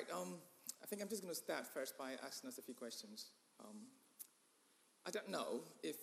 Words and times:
right. 0.00 0.16
Um, 0.16 0.34
I 0.82 0.86
think 0.86 1.02
I'm 1.02 1.08
just 1.08 1.22
going 1.22 1.34
to 1.34 1.38
start 1.38 1.66
first 1.66 1.98
by 1.98 2.12
asking 2.26 2.48
us 2.48 2.58
a 2.58 2.62
few 2.62 2.74
questions. 2.74 3.30
Um, 3.60 3.76
I 5.06 5.10
don't 5.10 5.28
know 5.28 5.60
if 5.82 5.96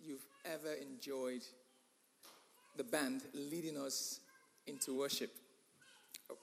you've 0.00 0.24
ever 0.44 0.74
enjoyed 0.74 1.42
the 2.76 2.84
band 2.84 3.22
leading 3.34 3.78
us 3.78 4.20
into 4.66 4.98
worship. 4.98 5.30
Oh. 6.30 6.36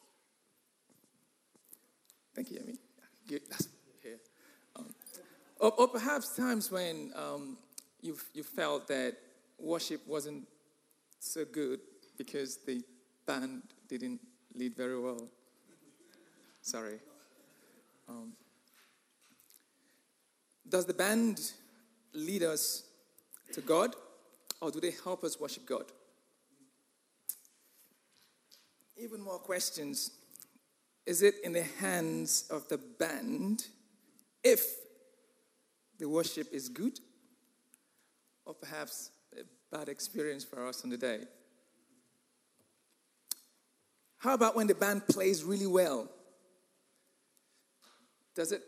Thank 2.36 2.52
you, 2.52 2.60
Amy. 2.62 2.78
That's 3.50 3.68
here. 4.02 4.20
Um, 4.76 4.94
or, 5.60 5.74
or, 5.78 5.88
perhaps 5.88 6.36
times 6.36 6.72
when 6.72 7.12
um, 7.16 7.58
you've, 8.02 8.24
you 8.34 8.44
felt 8.44 8.88
that 8.88 9.16
worship 9.60 10.02
wasn't 10.08 10.48
so 11.20 11.46
good 11.46 11.80
because 12.18 12.58
the 12.66 12.82
band 13.28 13.62
didn't 13.88 14.20
lead 14.56 14.76
very 14.76 15.00
well. 15.00 15.30
Sorry. 16.70 17.00
Um, 18.08 18.34
does 20.70 20.86
the 20.86 20.94
band 20.94 21.52
lead 22.14 22.44
us 22.44 22.84
to 23.54 23.62
God 23.62 23.96
or 24.62 24.70
do 24.70 24.80
they 24.80 24.94
help 25.04 25.24
us 25.24 25.40
worship 25.40 25.66
God? 25.66 25.86
Even 28.98 29.20
more 29.20 29.40
questions. 29.40 30.12
Is 31.08 31.24
it 31.24 31.38
in 31.44 31.54
the 31.54 31.64
hands 31.64 32.48
of 32.52 32.68
the 32.68 32.78
band 32.78 33.66
if 34.44 34.64
the 35.98 36.08
worship 36.08 36.50
is 36.54 36.70
good 36.70 37.00
or 38.46 38.54
perhaps 38.54 39.10
a 39.36 39.42
bad 39.76 39.90
experience 39.90 40.44
for 40.44 40.68
us 40.68 40.84
on 40.84 40.92
the 40.92 40.98
day? 40.98 41.22
How 44.20 44.36
about 44.36 44.56
when 44.56 44.68
the 44.68 44.76
band 44.76 45.08
plays 45.08 45.44
really 45.44 45.66
well? 45.66 46.12
Does 48.40 48.54
it 48.54 48.64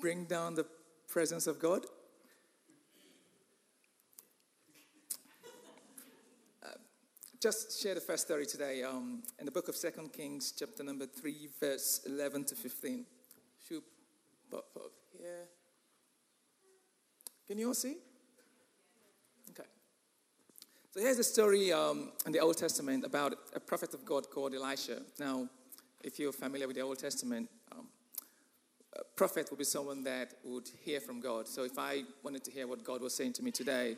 bring 0.00 0.24
down 0.24 0.54
the 0.54 0.64
presence 1.08 1.46
of 1.46 1.58
God? 1.58 1.84
Uh, 6.64 6.68
just 7.38 7.82
share 7.82 7.94
the 7.94 8.00
first 8.00 8.24
story 8.24 8.46
today 8.46 8.82
um, 8.84 9.22
in 9.38 9.44
the 9.44 9.52
book 9.52 9.68
of 9.68 9.76
Second 9.76 10.14
Kings, 10.14 10.54
chapter 10.58 10.82
number 10.82 11.04
3, 11.04 11.50
verse 11.60 12.00
11 12.06 12.46
to 12.46 12.54
15. 12.54 13.04
Shoot, 13.68 13.84
pop 14.50 14.64
up 14.74 14.92
here. 15.12 15.48
Can 17.46 17.58
you 17.58 17.68
all 17.68 17.74
see? 17.74 17.96
Okay. 19.50 19.68
So 20.94 21.00
here's 21.00 21.18
a 21.18 21.24
story 21.24 21.74
um, 21.74 22.12
in 22.24 22.32
the 22.32 22.40
Old 22.40 22.56
Testament 22.56 23.04
about 23.04 23.34
a 23.54 23.60
prophet 23.60 23.92
of 23.92 24.06
God 24.06 24.30
called 24.30 24.54
Elisha. 24.54 25.02
Now, 25.20 25.46
if 26.02 26.18
you're 26.18 26.32
familiar 26.32 26.66
with 26.66 26.76
the 26.76 26.82
Old 26.82 26.98
Testament, 26.98 27.50
prophet 29.16 29.48
would 29.50 29.58
be 29.58 29.64
someone 29.64 30.04
that 30.04 30.34
would 30.44 30.68
hear 30.82 31.00
from 31.00 31.20
God. 31.20 31.48
So 31.48 31.64
if 31.64 31.78
I 31.78 32.02
wanted 32.22 32.44
to 32.44 32.50
hear 32.50 32.66
what 32.66 32.84
God 32.84 33.00
was 33.00 33.14
saying 33.14 33.34
to 33.34 33.42
me 33.42 33.50
today, 33.50 33.96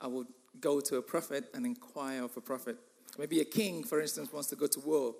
I 0.00 0.06
would 0.06 0.26
go 0.60 0.80
to 0.80 0.96
a 0.96 1.02
prophet 1.02 1.44
and 1.54 1.64
inquire 1.64 2.24
of 2.24 2.36
a 2.36 2.40
prophet. 2.40 2.76
Maybe 3.18 3.40
a 3.40 3.44
king, 3.44 3.84
for 3.84 4.00
instance, 4.00 4.32
wants 4.32 4.48
to 4.48 4.56
go 4.56 4.66
to 4.66 4.80
war. 4.80 5.14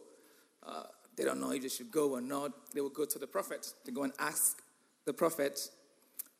Uh, 0.67 0.85
they 1.17 1.25
don't 1.25 1.41
know 1.41 1.53
if 1.53 1.63
they 1.63 1.69
should 1.69 1.91
go 1.91 2.13
or 2.13 2.21
not. 2.21 2.53
They 2.75 2.81
will 2.81 2.91
go 2.91 3.05
to 3.05 3.19
the 3.19 3.27
prophet 3.27 3.73
to 3.85 3.93
go 3.93 4.05
and 4.05 4.13
ask 4.19 4.63
the 5.05 5.13
prophet 5.13 5.69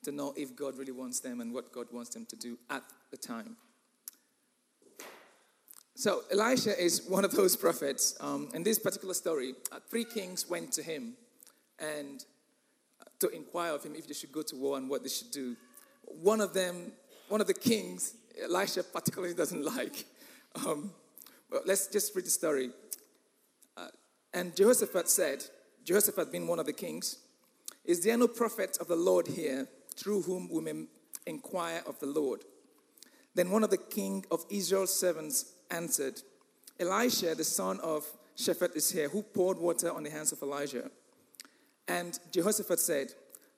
to 0.05 0.13
know 0.13 0.33
if 0.37 0.57
God 0.57 0.77
really 0.79 0.93
wants 0.93 1.21
them 1.21 1.41
and 1.41 1.53
what 1.53 1.73
God 1.73 1.87
wants 1.93 2.11
them 2.11 2.27
to 2.27 2.37
do 2.37 2.59
at 2.71 2.83
the 3.11 3.17
time. 3.17 3.57
So 5.95 6.23
Elisha 6.33 6.83
is 6.83 7.07
one 7.07 7.25
of 7.25 7.33
those 7.33 7.55
prophets. 7.55 8.17
Um, 8.21 8.49
in 8.55 8.63
this 8.63 8.79
particular 8.79 9.15
story, 9.15 9.55
uh, 9.71 9.79
three 9.89 10.05
kings 10.05 10.49
went 10.49 10.73
to 10.73 10.83
him 10.83 11.15
and 11.79 12.25
to 13.23 13.29
inquire 13.31 13.73
of 13.73 13.85
him 13.85 13.95
if 13.97 14.07
they 14.07 14.15
should 14.15 14.33
go 14.33 14.43
to 14.43 14.57
war 14.57 14.77
and 14.77 14.89
what 14.89 15.03
they 15.03 15.09
should 15.09 15.31
do. 15.31 15.57
One 16.05 16.41
of 16.41 16.53
them, 16.53 16.93
one 17.29 17.41
of 17.41 17.47
the 17.47 17.55
kings, 17.55 18.15
Elisha 18.43 18.83
particularly 18.83 19.35
doesn't 19.35 19.65
like. 19.77 20.05
Um, 20.55 20.93
well, 21.51 21.63
let's 21.65 21.87
just 21.87 22.15
read 22.15 22.27
the 22.27 22.31
story. 22.31 22.71
Uh, 23.77 23.87
and 24.35 24.55
Jehoshaphat 24.55 25.09
said, 25.09 25.45
Jehoshaphat 25.85 26.33
being 26.33 26.47
one 26.47 26.59
of 26.59 26.67
the 26.67 26.73
kings, 26.73 27.19
Is 27.85 28.01
there 28.01 28.17
no 28.17 28.29
prophet 28.29 28.79
of 28.81 28.89
the 28.89 28.97
Lord 28.97 29.27
here 29.27 29.69
through 29.95 30.23
whom 30.23 30.49
we 30.51 30.61
may 30.61 30.85
inquire 31.27 31.83
of 31.87 31.99
the 32.01 32.07
Lord? 32.07 32.45
Then 33.35 33.51
one 33.51 33.65
of 33.65 33.71
the 33.71 33.79
king 33.79 34.25
of 34.31 34.45
Israel's 34.51 34.95
servants 34.95 35.53
answered, 35.71 36.21
Elisha, 36.79 37.35
the 37.35 37.45
son 37.45 37.81
of 37.81 38.05
Shaphat, 38.37 38.77
is 38.77 38.91
here, 38.91 39.09
who 39.09 39.23
poured 39.23 39.59
water 39.59 39.93
on 39.93 40.03
the 40.03 40.11
hands 40.11 40.33
of 40.33 40.43
Elijah. 40.43 40.91
And 41.89 42.19
Jehoshaphat 42.31 42.79
said, 42.79 43.09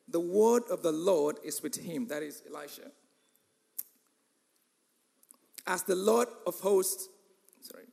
The 0.09 0.21
word 0.21 0.65
of 0.71 0.83
the 0.83 0.93
Lord 0.93 1.39
is 1.45 1.63
with 1.63 1.77
him, 1.77 2.09
that 2.09 2.23
is 2.23 2.43
Elisha. 2.53 2.91
As 5.67 5.83
the 5.83 5.95
Lord 5.95 6.29
of 6.47 6.61
hosts, 6.61 7.09
sorry. 7.63 7.85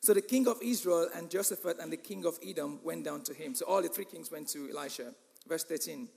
So 0.00 0.12
the 0.12 0.22
king 0.22 0.46
of 0.48 0.58
Israel 0.62 1.08
and 1.14 1.30
Jehoshaphat 1.30 1.78
and 1.80 1.90
the 1.90 1.96
king 1.96 2.26
of 2.26 2.38
Edom 2.46 2.80
went 2.84 3.04
down 3.04 3.22
to 3.22 3.34
him. 3.34 3.54
So 3.54 3.66
all 3.66 3.82
the 3.82 3.88
three 3.88 4.04
kings 4.04 4.30
went 4.30 4.48
to 4.48 4.70
Elisha. 4.70 5.14
Verse 5.46 5.64
13. 5.64 6.08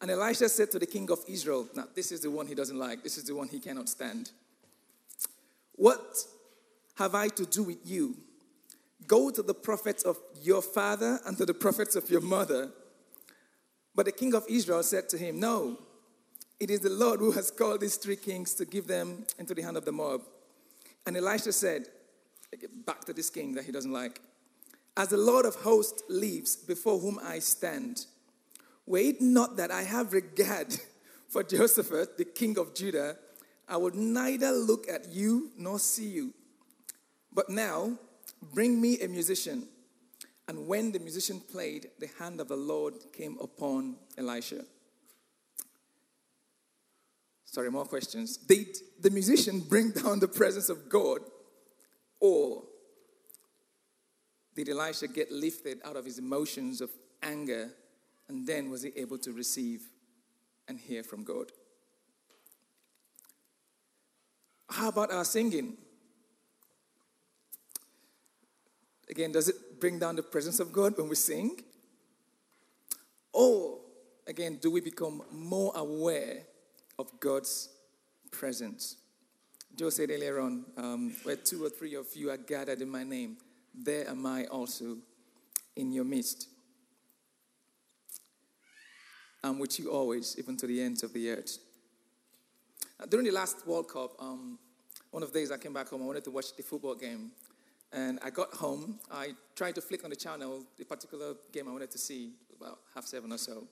And 0.00 0.10
Elisha 0.10 0.48
said 0.48 0.70
to 0.72 0.78
the 0.78 0.86
king 0.86 1.10
of 1.10 1.20
Israel, 1.28 1.68
Now, 1.74 1.84
this 1.94 2.10
is 2.10 2.20
the 2.20 2.30
one 2.30 2.46
he 2.46 2.54
doesn't 2.54 2.78
like. 2.78 3.02
This 3.02 3.16
is 3.16 3.24
the 3.24 3.34
one 3.34 3.48
he 3.48 3.60
cannot 3.60 3.88
stand. 3.88 4.32
What 5.76 6.02
have 6.96 7.14
I 7.14 7.28
to 7.28 7.46
do 7.46 7.62
with 7.62 7.78
you? 7.84 8.16
Go 9.06 9.30
to 9.30 9.42
the 9.42 9.54
prophets 9.54 10.02
of 10.02 10.18
your 10.42 10.62
father 10.62 11.20
and 11.26 11.36
to 11.38 11.46
the 11.46 11.54
prophets 11.54 11.96
of 11.96 12.08
your 12.10 12.20
mother. 12.20 12.70
But 13.94 14.06
the 14.06 14.12
king 14.12 14.34
of 14.34 14.44
Israel 14.48 14.82
said 14.82 15.08
to 15.10 15.18
him, 15.18 15.38
No, 15.38 15.78
it 16.58 16.70
is 16.70 16.80
the 16.80 16.90
Lord 16.90 17.20
who 17.20 17.32
has 17.32 17.50
called 17.50 17.80
these 17.80 17.96
three 17.96 18.16
kings 18.16 18.54
to 18.54 18.64
give 18.64 18.86
them 18.86 19.24
into 19.38 19.54
the 19.54 19.62
hand 19.62 19.76
of 19.76 19.84
the 19.84 19.92
Moab. 19.92 20.22
And 21.06 21.16
Elisha 21.16 21.52
said, 21.52 21.86
Back 22.86 23.04
to 23.04 23.12
this 23.12 23.30
king 23.30 23.54
that 23.54 23.64
he 23.64 23.72
doesn't 23.72 23.92
like. 23.92 24.20
As 24.96 25.08
the 25.08 25.16
Lord 25.16 25.44
of 25.44 25.56
hosts 25.56 26.02
lives, 26.08 26.56
before 26.56 26.98
whom 26.98 27.18
I 27.22 27.40
stand, 27.40 28.06
were 28.86 28.98
it 28.98 29.20
not 29.20 29.56
that 29.56 29.70
I 29.70 29.82
have 29.82 30.12
regard 30.12 30.78
for 31.28 31.42
Jehoshaphat, 31.42 32.16
the 32.16 32.24
king 32.24 32.58
of 32.58 32.74
Judah, 32.74 33.16
I 33.68 33.76
would 33.76 33.94
neither 33.94 34.52
look 34.52 34.88
at 34.88 35.10
you 35.10 35.50
nor 35.56 35.78
see 35.78 36.08
you. 36.08 36.32
But 37.32 37.48
now, 37.48 37.98
Bring 38.52 38.80
me 38.80 39.00
a 39.00 39.08
musician. 39.08 39.68
And 40.46 40.66
when 40.66 40.92
the 40.92 40.98
musician 40.98 41.40
played, 41.40 41.88
the 41.98 42.10
hand 42.18 42.40
of 42.40 42.48
the 42.48 42.56
Lord 42.56 42.94
came 43.12 43.38
upon 43.40 43.96
Elisha. 44.18 44.64
Sorry, 47.44 47.70
more 47.70 47.86
questions. 47.86 48.36
Did 48.36 48.76
the 49.00 49.10
musician 49.10 49.60
bring 49.60 49.90
down 49.92 50.18
the 50.18 50.28
presence 50.28 50.68
of 50.68 50.88
God? 50.88 51.20
Or 52.20 52.64
did 54.54 54.68
Elisha 54.68 55.08
get 55.08 55.30
lifted 55.30 55.80
out 55.84 55.96
of 55.96 56.04
his 56.04 56.18
emotions 56.18 56.80
of 56.80 56.90
anger 57.22 57.70
and 58.28 58.46
then 58.46 58.70
was 58.70 58.82
he 58.82 58.90
able 58.96 59.18
to 59.18 59.32
receive 59.32 59.82
and 60.68 60.78
hear 60.78 61.02
from 61.02 61.24
God? 61.24 61.52
How 64.70 64.88
about 64.88 65.12
our 65.12 65.24
singing? 65.24 65.76
Again, 69.14 69.30
does 69.30 69.48
it 69.48 69.78
bring 69.78 70.00
down 70.00 70.16
the 70.16 70.24
presence 70.24 70.58
of 70.58 70.72
God 70.72 70.98
when 70.98 71.08
we 71.08 71.14
sing? 71.14 71.62
Or, 73.32 73.78
again, 74.26 74.58
do 74.60 74.72
we 74.72 74.80
become 74.80 75.22
more 75.30 75.72
aware 75.76 76.38
of 76.98 77.20
God's 77.20 77.68
presence? 78.32 78.96
Joe 79.76 79.90
said 79.90 80.10
earlier 80.10 80.40
on, 80.40 80.64
um, 80.76 81.14
where 81.22 81.36
two 81.36 81.64
or 81.64 81.68
three 81.68 81.94
of 81.94 82.06
you 82.16 82.28
are 82.28 82.36
gathered 82.36 82.80
in 82.80 82.88
my 82.88 83.04
name, 83.04 83.36
there 83.72 84.10
am 84.10 84.26
I 84.26 84.46
also 84.46 84.96
in 85.76 85.92
your 85.92 86.04
midst. 86.04 86.48
I'm 89.44 89.60
with 89.60 89.78
you 89.78 89.92
always, 89.92 90.34
even 90.40 90.56
to 90.56 90.66
the 90.66 90.82
ends 90.82 91.04
of 91.04 91.12
the 91.12 91.30
earth. 91.30 91.58
During 93.08 93.26
the 93.26 93.32
last 93.32 93.64
World 93.64 93.88
Cup, 93.88 94.10
um, 94.18 94.58
one 95.12 95.22
of 95.22 95.32
the 95.32 95.38
days 95.38 95.52
I 95.52 95.58
came 95.58 95.72
back 95.72 95.86
home, 95.86 96.02
I 96.02 96.06
wanted 96.06 96.24
to 96.24 96.32
watch 96.32 96.56
the 96.56 96.64
football 96.64 96.96
game. 96.96 97.30
And 97.94 98.18
I 98.24 98.30
got 98.30 98.52
home, 98.54 98.98
I 99.12 99.34
tried 99.54 99.76
to 99.76 99.80
flick 99.80 100.02
on 100.02 100.10
the 100.10 100.16
channel, 100.16 100.64
the 100.76 100.84
particular 100.84 101.34
game 101.52 101.68
I 101.68 101.70
wanted 101.70 101.92
to 101.92 101.98
see, 101.98 102.32
about 102.60 102.80
half 102.92 103.04
seven 103.04 103.32
or 103.32 103.38
so. 103.38 103.68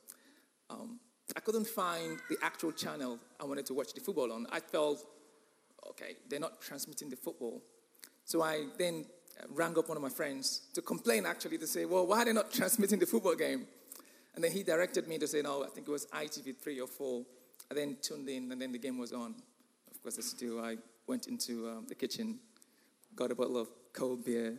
Um, 0.71 1.01
I 1.37 1.41
couldn't 1.41 1.67
find 1.67 2.21
the 2.31 2.37
actual 2.41 2.71
channel 2.71 3.19
I 3.41 3.45
wanted 3.45 3.67
to 3.67 3.75
watch 3.75 3.93
the 3.95 4.01
football 4.01 4.31
on. 4.33 4.47
I 4.53 4.61
felt, 4.61 5.05
okay, 5.91 6.15
they're 6.31 6.39
not 6.39 6.61
transmitting 6.61 7.11
the 7.11 7.17
football. 7.17 7.63
So 8.25 8.43
I 8.43 8.67
then 8.79 9.07
rang 9.51 9.77
up 9.77 9.89
one 9.89 9.97
of 9.97 10.03
my 10.03 10.09
friends 10.09 10.69
to 10.75 10.83
complain, 10.83 11.27
actually, 11.27 11.59
to 11.59 11.67
say, 11.67 11.85
well, 11.85 12.07
why 12.07 12.23
are 12.23 12.25
they 12.27 12.33
not 12.33 12.53
transmitting 12.53 13.01
the 13.01 13.07
football 13.07 13.35
game? 13.35 13.67
And 14.37 14.45
then 14.45 14.53
he 14.53 14.63
directed 14.63 15.09
me 15.09 15.19
to 15.19 15.27
say, 15.27 15.43
no, 15.43 15.65
I 15.65 15.69
think 15.69 15.89
it 15.89 15.91
was 15.91 16.07
ITV3 16.07 16.81
or 16.81 16.87
4. 16.87 17.25
I 17.73 17.75
then 17.75 17.97
tuned 18.01 18.29
in, 18.29 18.53
and 18.53 18.63
then 18.63 18.71
the 18.71 18.79
game 18.79 18.99
was 18.99 19.13
on. 19.13 19.35
Of 19.91 20.01
course, 20.01 20.17
as 20.19 20.27
still, 20.27 20.65
I 20.65 20.77
went 21.09 21.27
into 21.27 21.69
um, 21.69 21.87
the 21.89 21.97
kitchen, 21.97 22.39
got 23.17 23.33
a 23.33 23.35
bottle 23.35 23.59
of 23.59 23.69
cold 23.93 24.25
beer, 24.25 24.59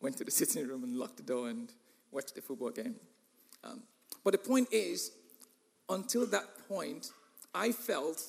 went 0.00 0.16
to 0.18 0.24
the 0.24 0.30
sitting 0.30 0.66
room 0.66 0.84
and 0.84 0.96
locked 0.96 1.16
the 1.16 1.22
door 1.22 1.48
and 1.48 1.72
watched 2.10 2.34
the 2.34 2.42
football 2.42 2.70
game. 2.70 2.96
Um, 3.64 3.82
but 4.24 4.32
the 4.32 4.38
point 4.38 4.68
is, 4.72 5.12
until 5.88 6.26
that 6.26 6.44
point, 6.68 7.10
I 7.54 7.72
felt 7.72 8.22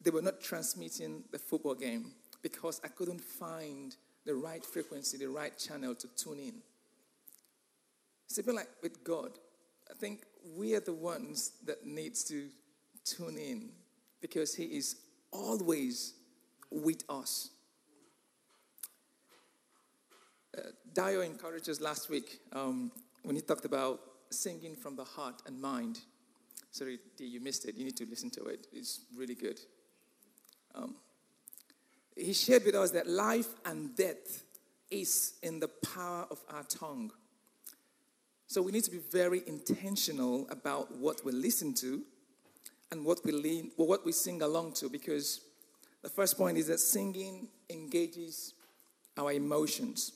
they 0.00 0.10
were 0.10 0.22
not 0.22 0.40
transmitting 0.40 1.24
the 1.32 1.38
football 1.38 1.74
game 1.74 2.12
because 2.42 2.80
I 2.84 2.88
couldn't 2.88 3.22
find 3.22 3.96
the 4.26 4.34
right 4.34 4.64
frequency, 4.64 5.16
the 5.16 5.28
right 5.28 5.56
channel 5.58 5.94
to 5.94 6.08
tune 6.16 6.38
in. 6.38 6.54
It's 8.26 8.38
a 8.38 8.42
bit 8.42 8.54
like 8.54 8.68
with 8.82 9.04
God. 9.04 9.30
I 9.90 9.94
think 9.94 10.24
we 10.56 10.74
are 10.74 10.80
the 10.80 10.92
ones 10.92 11.52
that 11.66 11.86
needs 11.86 12.24
to 12.24 12.48
tune 13.04 13.38
in 13.38 13.70
because 14.20 14.54
He 14.54 14.64
is 14.64 14.96
always 15.30 16.14
with 16.70 17.02
us. 17.08 17.50
Uh, 20.56 20.62
Dio 20.94 21.22
encouraged 21.22 21.68
us 21.68 21.80
last 21.80 22.08
week 22.08 22.38
um, 22.52 22.92
when 23.24 23.34
he 23.34 23.42
talked 23.42 23.64
about 23.64 24.00
singing 24.30 24.76
from 24.76 24.94
the 24.94 25.02
heart 25.02 25.42
and 25.46 25.60
mind. 25.60 25.98
Sorry, 26.70 26.98
Dee, 27.16 27.24
you 27.24 27.40
missed 27.40 27.64
it. 27.64 27.74
You 27.74 27.84
need 27.84 27.96
to 27.96 28.06
listen 28.06 28.30
to 28.30 28.44
it. 28.44 28.68
It's 28.72 29.00
really 29.16 29.34
good. 29.34 29.58
Um, 30.74 30.94
he 32.16 32.32
shared 32.32 32.64
with 32.64 32.76
us 32.76 32.92
that 32.92 33.08
life 33.08 33.48
and 33.64 33.96
death 33.96 34.44
is 34.90 35.34
in 35.42 35.58
the 35.58 35.68
power 35.68 36.26
of 36.30 36.38
our 36.48 36.62
tongue. 36.62 37.10
So 38.46 38.62
we 38.62 38.70
need 38.70 38.84
to 38.84 38.90
be 38.92 38.98
very 38.98 39.42
intentional 39.48 40.46
about 40.48 40.96
what 40.96 41.24
we 41.24 41.32
listen 41.32 41.74
to 41.74 42.02
and 42.92 43.04
what 43.04 43.24
we 43.24 43.32
lean, 43.32 43.72
what 43.76 44.04
we 44.04 44.12
sing 44.12 44.42
along 44.42 44.74
to, 44.74 44.88
because 44.88 45.40
the 46.02 46.08
first 46.08 46.38
point 46.38 46.56
is 46.56 46.68
that 46.68 46.78
singing 46.78 47.48
engages 47.68 48.54
our 49.16 49.32
emotions. 49.32 50.12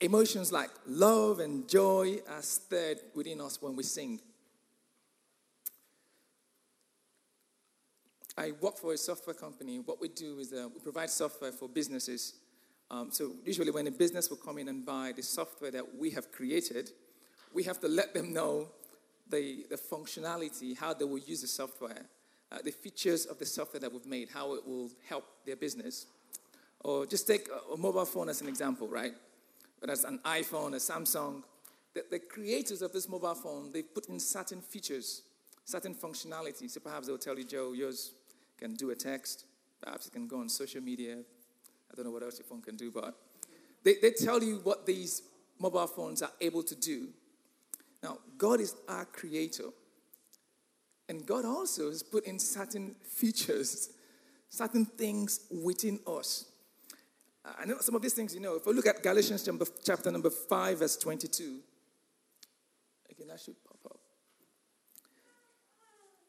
Emotions 0.00 0.52
like 0.52 0.70
love 0.86 1.40
and 1.40 1.68
joy 1.68 2.18
are 2.30 2.42
stirred 2.42 2.98
within 3.14 3.40
us 3.40 3.60
when 3.60 3.74
we 3.74 3.82
sing. 3.82 4.20
I 8.36 8.52
work 8.60 8.78
for 8.78 8.92
a 8.92 8.96
software 8.96 9.34
company. 9.34 9.80
What 9.80 10.00
we 10.00 10.08
do 10.08 10.38
is 10.38 10.52
uh, 10.52 10.68
we 10.72 10.78
provide 10.80 11.10
software 11.10 11.50
for 11.50 11.68
businesses. 11.68 12.34
Um, 12.88 13.08
so 13.10 13.32
usually, 13.44 13.72
when 13.72 13.88
a 13.88 13.90
business 13.90 14.30
will 14.30 14.36
come 14.36 14.58
in 14.58 14.68
and 14.68 14.86
buy 14.86 15.12
the 15.14 15.22
software 15.22 15.72
that 15.72 15.96
we 15.98 16.10
have 16.10 16.30
created, 16.30 16.90
we 17.52 17.64
have 17.64 17.80
to 17.80 17.88
let 17.88 18.14
them 18.14 18.32
know 18.32 18.68
the, 19.28 19.66
the 19.68 19.76
functionality, 19.76 20.78
how 20.78 20.94
they 20.94 21.04
will 21.04 21.18
use 21.18 21.40
the 21.40 21.48
software, 21.48 22.06
uh, 22.52 22.58
the 22.64 22.70
features 22.70 23.26
of 23.26 23.40
the 23.40 23.46
software 23.46 23.80
that 23.80 23.92
we've 23.92 24.06
made, 24.06 24.28
how 24.28 24.54
it 24.54 24.64
will 24.64 24.90
help 25.08 25.24
their 25.44 25.56
business. 25.56 26.06
Or 26.80 27.04
just 27.04 27.26
take 27.26 27.48
a, 27.48 27.72
a 27.72 27.76
mobile 27.76 28.04
phone 28.04 28.28
as 28.28 28.40
an 28.40 28.48
example, 28.48 28.86
right? 28.86 29.14
Whether 29.80 29.92
it's 29.92 30.04
an 30.04 30.20
iPhone, 30.24 30.74
a 30.74 30.76
Samsung, 30.76 31.42
the, 31.94 32.04
the 32.10 32.18
creators 32.18 32.82
of 32.82 32.92
this 32.92 33.08
mobile 33.08 33.34
phone, 33.34 33.72
they 33.72 33.82
put 33.82 34.08
in 34.08 34.18
certain 34.18 34.60
features, 34.60 35.22
certain 35.64 35.94
functionalities. 35.94 36.70
So 36.70 36.80
perhaps 36.80 37.06
they'll 37.06 37.18
tell 37.18 37.38
you, 37.38 37.44
Joe, 37.44 37.72
yours 37.72 38.12
can 38.58 38.74
do 38.74 38.90
a 38.90 38.94
text. 38.94 39.44
Perhaps 39.80 40.06
it 40.06 40.12
can 40.12 40.26
go 40.26 40.40
on 40.40 40.48
social 40.48 40.82
media. 40.82 41.16
I 41.16 41.94
don't 41.94 42.04
know 42.04 42.10
what 42.10 42.22
else 42.22 42.38
your 42.38 42.46
phone 42.46 42.62
can 42.62 42.76
do, 42.76 42.90
but 42.90 43.14
they, 43.84 43.94
they 44.02 44.10
tell 44.10 44.42
you 44.42 44.60
what 44.64 44.86
these 44.86 45.22
mobile 45.58 45.86
phones 45.86 46.22
are 46.22 46.32
able 46.40 46.62
to 46.64 46.74
do. 46.74 47.08
Now, 48.02 48.18
God 48.36 48.60
is 48.60 48.74
our 48.88 49.04
creator. 49.04 49.70
And 51.08 51.24
God 51.26 51.44
also 51.44 51.88
has 51.88 52.02
put 52.02 52.26
in 52.26 52.38
certain 52.38 52.94
features, 53.02 53.90
certain 54.50 54.84
things 54.84 55.40
within 55.50 56.00
us. 56.06 56.46
I 57.44 57.64
know 57.64 57.78
some 57.80 57.94
of 57.94 58.02
these 58.02 58.14
things, 58.14 58.34
you 58.34 58.40
know, 58.40 58.56
if 58.56 58.66
we 58.66 58.72
look 58.72 58.86
at 58.86 59.02
Galatians 59.02 59.48
chapter 59.84 60.10
number 60.10 60.30
5, 60.30 60.78
verse 60.78 60.96
22, 60.96 61.60
again, 63.10 63.28
that 63.28 63.40
should 63.40 63.56
pop 63.64 63.78
up. 63.86 64.00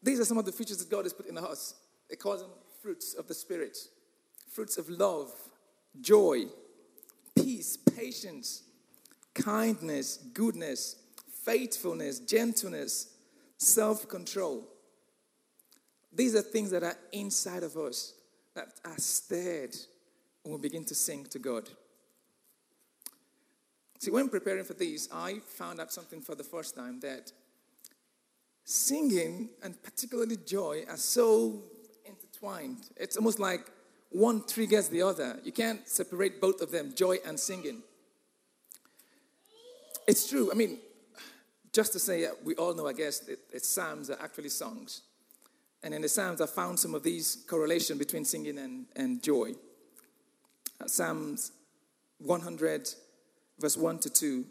These 0.01 0.19
are 0.19 0.25
some 0.25 0.37
of 0.37 0.45
the 0.45 0.51
features 0.51 0.77
that 0.77 0.89
God 0.89 1.05
has 1.05 1.13
put 1.13 1.27
in 1.27 1.37
us. 1.37 1.75
They 2.09 2.15
call 2.15 2.37
them 2.37 2.51
fruits 2.81 3.13
of 3.13 3.27
the 3.27 3.33
Spirit 3.33 3.77
fruits 4.49 4.77
of 4.77 4.89
love, 4.89 5.31
joy, 6.01 6.45
peace, 7.35 7.77
patience, 7.77 8.63
kindness, 9.33 10.17
goodness, 10.33 10.95
faithfulness, 11.45 12.19
gentleness, 12.19 13.15
self 13.57 14.07
control. 14.09 14.67
These 16.11 16.35
are 16.35 16.41
things 16.41 16.71
that 16.71 16.83
are 16.83 16.97
inside 17.11 17.63
of 17.63 17.77
us 17.77 18.15
that 18.55 18.69
are 18.83 18.97
stirred 18.97 19.75
when 20.49 20.59
we 20.59 20.67
begin 20.67 20.83
to 20.85 20.95
sing 20.95 21.25
to 21.25 21.37
God. 21.37 21.69
See, 23.99 24.09
when 24.09 24.29
preparing 24.29 24.63
for 24.63 24.73
these, 24.73 25.07
I 25.13 25.39
found 25.45 25.79
out 25.79 25.91
something 25.91 26.21
for 26.21 26.33
the 26.33 26.43
first 26.43 26.75
time 26.75 26.99
that 27.01 27.31
singing 28.63 29.49
and 29.61 29.81
particularly 29.83 30.37
joy 30.37 30.85
are 30.89 30.97
so 30.97 31.61
intertwined. 32.05 32.89
It's 32.95 33.15
almost 33.17 33.39
like 33.39 33.69
one 34.09 34.43
triggers 34.47 34.89
the 34.89 35.03
other. 35.03 35.39
You 35.43 35.51
can't 35.51 35.87
separate 35.87 36.41
both 36.41 36.61
of 36.61 36.71
them, 36.71 36.93
joy 36.95 37.17
and 37.25 37.39
singing. 37.39 37.83
It's 40.07 40.27
true. 40.27 40.49
I 40.51 40.55
mean, 40.55 40.79
just 41.71 41.93
to 41.93 41.99
say, 41.99 42.25
uh, 42.25 42.31
we 42.43 42.55
all 42.55 42.73
know, 42.73 42.87
I 42.87 42.93
guess, 42.93 43.19
that, 43.19 43.63
Psalms 43.63 44.09
are 44.09 44.17
actually 44.19 44.49
songs. 44.49 45.01
And 45.83 45.93
in 45.93 46.01
the 46.01 46.09
Psalms, 46.09 46.41
I 46.41 46.47
found 46.47 46.79
some 46.79 46.95
of 46.95 47.03
these 47.03 47.43
correlation 47.47 47.99
between 47.99 48.25
singing 48.25 48.57
and, 48.57 48.85
and 48.95 49.21
joy. 49.21 49.53
Psalms 50.87 51.51
100, 52.19 52.89
verse 53.59 53.77
1 53.77 53.99
to 53.99 54.09
2 54.09 54.45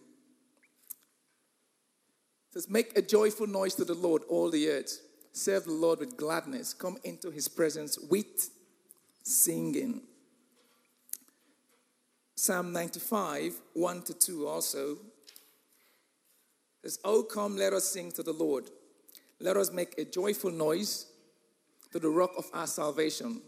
says, 2.51 2.69
Make 2.69 2.97
a 2.97 3.03
joyful 3.03 3.47
noise 3.47 3.75
to 3.75 3.85
the 3.85 3.95
Lord, 3.95 4.23
all 4.29 4.51
the 4.51 4.69
earth. 4.69 5.01
Serve 5.33 5.65
the 5.65 5.73
Lord 5.73 6.01
with 6.01 6.17
gladness. 6.17 6.75
Come 6.75 6.97
into 7.05 7.31
his 7.31 7.49
presence 7.49 7.99
with 8.11 8.51
singing. 9.23 10.03
Psalm 12.35 12.73
95, 12.73 13.61
1 13.75 14.03
to 14.03 14.15
2 14.15 14.47
also 14.47 14.99
says, 16.83 16.99
Oh, 17.05 17.23
come, 17.23 17.57
let 17.57 17.73
us 17.73 17.85
sing 17.85 18.13
to 18.13 18.23
the 18.23 18.33
Lord. 18.33 18.71
Let 19.41 19.57
us 19.57 19.73
make 19.73 19.99
a 19.99 20.05
joyful 20.05 20.51
noise 20.51 21.07
to 21.93 21.99
the 21.99 22.09
rock 22.09 22.33
of 22.37 22.47
our 22.53 22.67
salvation. 22.67 23.43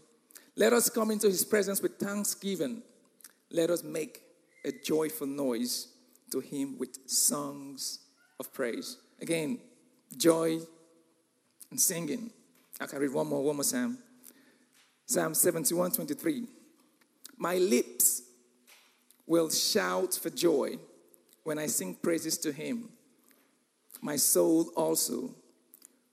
Let 0.55 0.73
us 0.73 0.89
come 0.89 1.11
into 1.11 1.27
his 1.27 1.45
presence 1.45 1.81
with 1.81 1.97
thanksgiving. 1.97 2.81
Let 3.49 3.69
us 3.69 3.83
make 3.83 4.21
a 4.65 4.71
joyful 4.71 5.27
noise 5.27 5.87
to 6.31 6.39
him 6.39 6.77
with 6.77 6.97
songs 7.09 7.99
of 8.39 8.53
praise. 8.53 8.97
Again, 9.21 9.59
joy 10.17 10.59
and 11.69 11.79
singing. 11.79 12.31
I 12.79 12.85
can 12.85 12.99
read 12.99 13.13
one 13.13 13.27
more, 13.27 13.43
one 13.43 13.55
more 13.55 13.63
Psalm. 13.63 13.97
Psalm 15.05 15.33
71 15.33 15.91
23. 15.91 16.47
My 17.37 17.57
lips 17.57 18.23
will 19.25 19.49
shout 19.49 20.13
for 20.13 20.29
joy 20.29 20.77
when 21.43 21.57
I 21.57 21.67
sing 21.67 21.95
praises 21.95 22.37
to 22.39 22.51
him, 22.51 22.89
my 24.01 24.15
soul 24.15 24.71
also, 24.75 25.33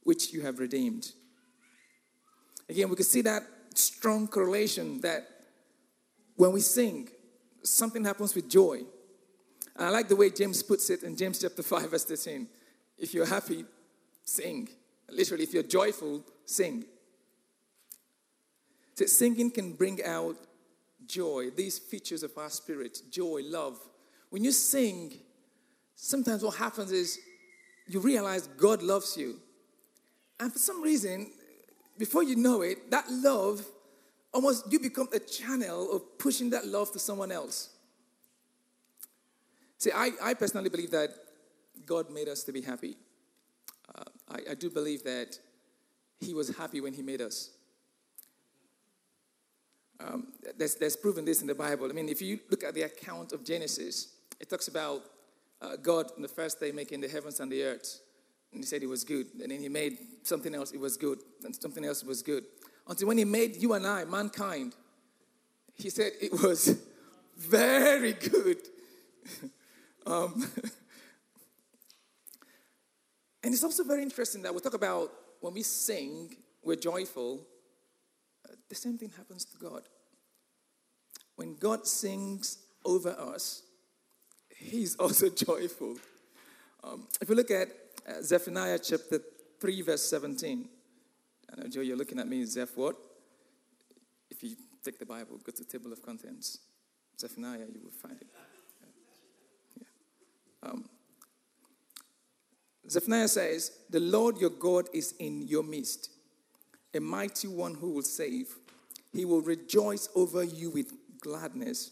which 0.02 0.32
you 0.32 0.40
have 0.42 0.58
redeemed. 0.58 1.12
Again, 2.68 2.88
we 2.88 2.96
can 2.96 3.04
see 3.04 3.22
that 3.22 3.42
strong 3.78 4.26
correlation 4.28 5.00
that 5.00 5.26
when 6.36 6.52
we 6.52 6.60
sing, 6.60 7.08
something 7.62 8.04
happens 8.04 8.34
with 8.34 8.48
joy. 8.48 8.82
And 9.76 9.86
I 9.86 9.90
like 9.90 10.08
the 10.08 10.16
way 10.16 10.30
James 10.30 10.62
puts 10.62 10.90
it 10.90 11.02
in 11.02 11.16
James 11.16 11.40
chapter 11.40 11.62
5, 11.62 11.90
verse 11.90 12.04
13. 12.04 12.48
If 12.98 13.14
you're 13.14 13.26
happy, 13.26 13.64
sing. 14.24 14.68
Literally, 15.10 15.44
if 15.44 15.54
you're 15.54 15.62
joyful, 15.62 16.24
sing. 16.44 16.84
So 18.94 19.06
singing 19.06 19.50
can 19.50 19.74
bring 19.74 20.04
out 20.04 20.36
joy, 21.06 21.50
these 21.56 21.78
features 21.78 22.22
of 22.22 22.36
our 22.36 22.50
spirit 22.50 23.00
joy, 23.10 23.42
love. 23.44 23.78
When 24.30 24.44
you 24.44 24.52
sing, 24.52 25.14
sometimes 25.94 26.42
what 26.42 26.56
happens 26.56 26.92
is 26.92 27.18
you 27.86 28.00
realize 28.00 28.46
God 28.46 28.82
loves 28.82 29.16
you. 29.16 29.38
And 30.40 30.52
for 30.52 30.58
some 30.58 30.82
reason, 30.82 31.30
before 31.98 32.22
you 32.22 32.36
know 32.36 32.62
it, 32.62 32.90
that 32.90 33.04
love 33.10 33.64
almost 34.32 34.70
you 34.72 34.78
become 34.78 35.08
a 35.12 35.18
channel 35.18 35.90
of 35.92 36.18
pushing 36.18 36.50
that 36.50 36.66
love 36.66 36.92
to 36.92 36.98
someone 36.98 37.32
else. 37.32 37.70
See, 39.78 39.90
I, 39.94 40.10
I 40.22 40.34
personally 40.34 40.70
believe 40.70 40.90
that 40.90 41.10
God 41.86 42.10
made 42.10 42.28
us 42.28 42.42
to 42.44 42.52
be 42.52 42.60
happy. 42.60 42.96
Uh, 43.94 44.04
I, 44.28 44.52
I 44.52 44.54
do 44.54 44.70
believe 44.70 45.04
that 45.04 45.38
He 46.20 46.34
was 46.34 46.56
happy 46.56 46.80
when 46.80 46.92
He 46.92 47.02
made 47.02 47.20
us. 47.20 47.50
Um, 50.00 50.28
there's, 50.56 50.76
there's 50.76 50.96
proven 50.96 51.24
this 51.24 51.40
in 51.40 51.46
the 51.46 51.54
Bible. 51.54 51.88
I 51.90 51.92
mean, 51.92 52.08
if 52.08 52.22
you 52.22 52.38
look 52.50 52.62
at 52.62 52.74
the 52.74 52.82
account 52.82 53.32
of 53.32 53.44
Genesis, 53.44 54.14
it 54.38 54.48
talks 54.48 54.68
about 54.68 55.02
uh, 55.60 55.76
God 55.76 56.06
on 56.16 56.22
the 56.22 56.28
first 56.28 56.60
day 56.60 56.70
making 56.70 57.00
the 57.00 57.08
heavens 57.08 57.40
and 57.40 57.50
the 57.50 57.64
earth. 57.64 58.00
And 58.52 58.62
he 58.62 58.66
said 58.66 58.82
it 58.82 58.88
was 58.88 59.04
good. 59.04 59.26
And 59.40 59.50
then 59.50 59.60
he 59.60 59.68
made 59.68 59.98
something 60.22 60.54
else, 60.54 60.72
it 60.72 60.80
was 60.80 60.96
good. 60.96 61.18
And 61.44 61.54
something 61.54 61.84
else 61.84 62.02
was 62.04 62.22
good. 62.22 62.44
Until 62.86 63.08
when 63.08 63.18
he 63.18 63.24
made 63.24 63.56
you 63.56 63.74
and 63.74 63.86
I, 63.86 64.04
mankind, 64.04 64.74
he 65.74 65.90
said 65.90 66.12
it 66.20 66.32
was 66.32 66.80
very 67.36 68.14
good. 68.14 68.58
um, 70.06 70.50
and 73.42 73.52
it's 73.52 73.64
also 73.64 73.84
very 73.84 74.02
interesting 74.02 74.42
that 74.42 74.54
we 74.54 74.60
talk 74.60 74.74
about 74.74 75.10
when 75.40 75.54
we 75.54 75.62
sing, 75.62 76.34
we're 76.62 76.76
joyful. 76.76 77.46
Uh, 78.48 78.54
the 78.68 78.74
same 78.74 78.98
thing 78.98 79.12
happens 79.16 79.44
to 79.44 79.56
God. 79.58 79.82
When 81.36 81.54
God 81.54 81.86
sings 81.86 82.58
over 82.84 83.10
us, 83.10 83.62
He's 84.58 84.96
also 84.96 85.28
joyful. 85.28 85.96
Um, 86.82 87.06
if 87.20 87.28
you 87.28 87.34
look 87.34 87.50
at 87.50 87.68
uh, 88.08 88.22
Zephaniah 88.22 88.78
chapter 88.78 89.20
3, 89.60 89.82
verse 89.82 90.02
17, 90.02 90.68
I 91.52 91.60
know, 91.60 91.68
Joe, 91.68 91.80
you're 91.80 91.96
looking 91.96 92.18
at 92.18 92.28
me, 92.28 92.44
Zeph, 92.44 92.76
what? 92.76 92.96
If 94.30 94.42
you 94.42 94.56
take 94.84 94.98
the 94.98 95.06
Bible, 95.06 95.38
go 95.42 95.52
to 95.52 95.64
table 95.64 95.92
of 95.92 96.02
contents, 96.02 96.58
Zephaniah, 97.18 97.66
you 97.72 97.80
will 97.82 97.90
find 97.90 98.16
it. 98.20 98.26
Yeah. 99.76 100.70
Um, 100.70 100.88
Zephaniah 102.88 103.28
says, 103.28 103.72
The 103.90 104.00
Lord 104.00 104.38
your 104.38 104.50
God 104.50 104.88
is 104.94 105.14
in 105.18 105.46
your 105.46 105.62
midst, 105.62 106.10
a 106.94 107.00
mighty 107.00 107.48
one 107.48 107.74
who 107.74 107.90
will 107.90 108.02
save. 108.02 108.54
He 109.12 109.24
will 109.24 109.42
rejoice 109.42 110.08
over 110.14 110.44
you 110.44 110.70
with 110.70 110.92
gladness. 111.20 111.90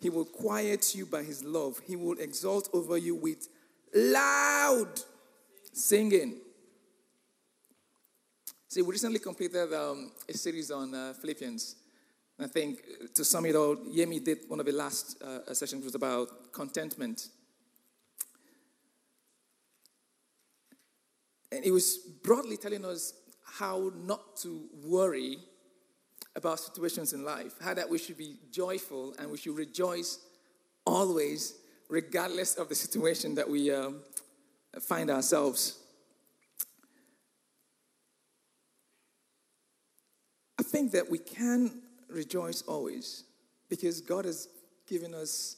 He 0.00 0.10
will 0.10 0.24
quiet 0.24 0.94
you 0.94 1.06
by 1.06 1.22
his 1.22 1.42
love. 1.42 1.80
He 1.86 1.96
will 1.96 2.18
exalt 2.18 2.68
over 2.72 2.96
you 2.96 3.14
with 3.14 3.48
loud 3.94 5.00
singing. 5.72 6.40
See, 8.68 8.82
we 8.82 8.92
recently 8.92 9.18
completed 9.18 9.72
um, 9.72 10.12
a 10.28 10.34
series 10.34 10.70
on 10.70 10.94
uh, 10.94 11.14
Philippians. 11.20 11.76
I 12.40 12.46
think 12.46 12.80
to 13.14 13.24
sum 13.24 13.46
it 13.46 13.56
all, 13.56 13.76
Yemi 13.76 14.22
did 14.22 14.40
one 14.46 14.60
of 14.60 14.66
the 14.66 14.72
last 14.72 15.20
uh, 15.22 15.52
sessions 15.54 15.84
was 15.84 15.94
about 15.94 16.52
contentment. 16.52 17.28
And 21.50 21.64
he 21.64 21.70
was 21.70 21.96
broadly 22.22 22.56
telling 22.56 22.84
us 22.84 23.14
how 23.42 23.90
not 23.96 24.36
to 24.42 24.68
worry 24.84 25.38
about 26.36 26.60
situations 26.60 27.12
in 27.12 27.24
life, 27.24 27.54
how 27.60 27.74
that 27.74 27.88
we 27.88 27.98
should 27.98 28.18
be 28.18 28.36
joyful 28.52 29.14
and 29.18 29.30
we 29.30 29.38
should 29.38 29.56
rejoice 29.56 30.20
always, 30.84 31.54
regardless 31.88 32.54
of 32.54 32.68
the 32.68 32.74
situation 32.74 33.34
that 33.34 33.48
we 33.48 33.70
um, 33.70 34.00
find 34.80 35.10
ourselves. 35.10 35.78
I 40.58 40.62
think 40.62 40.92
that 40.92 41.10
we 41.10 41.18
can 41.18 41.82
rejoice 42.08 42.62
always 42.62 43.24
because 43.68 44.00
God 44.00 44.24
has 44.24 44.48
given 44.86 45.14
us 45.14 45.56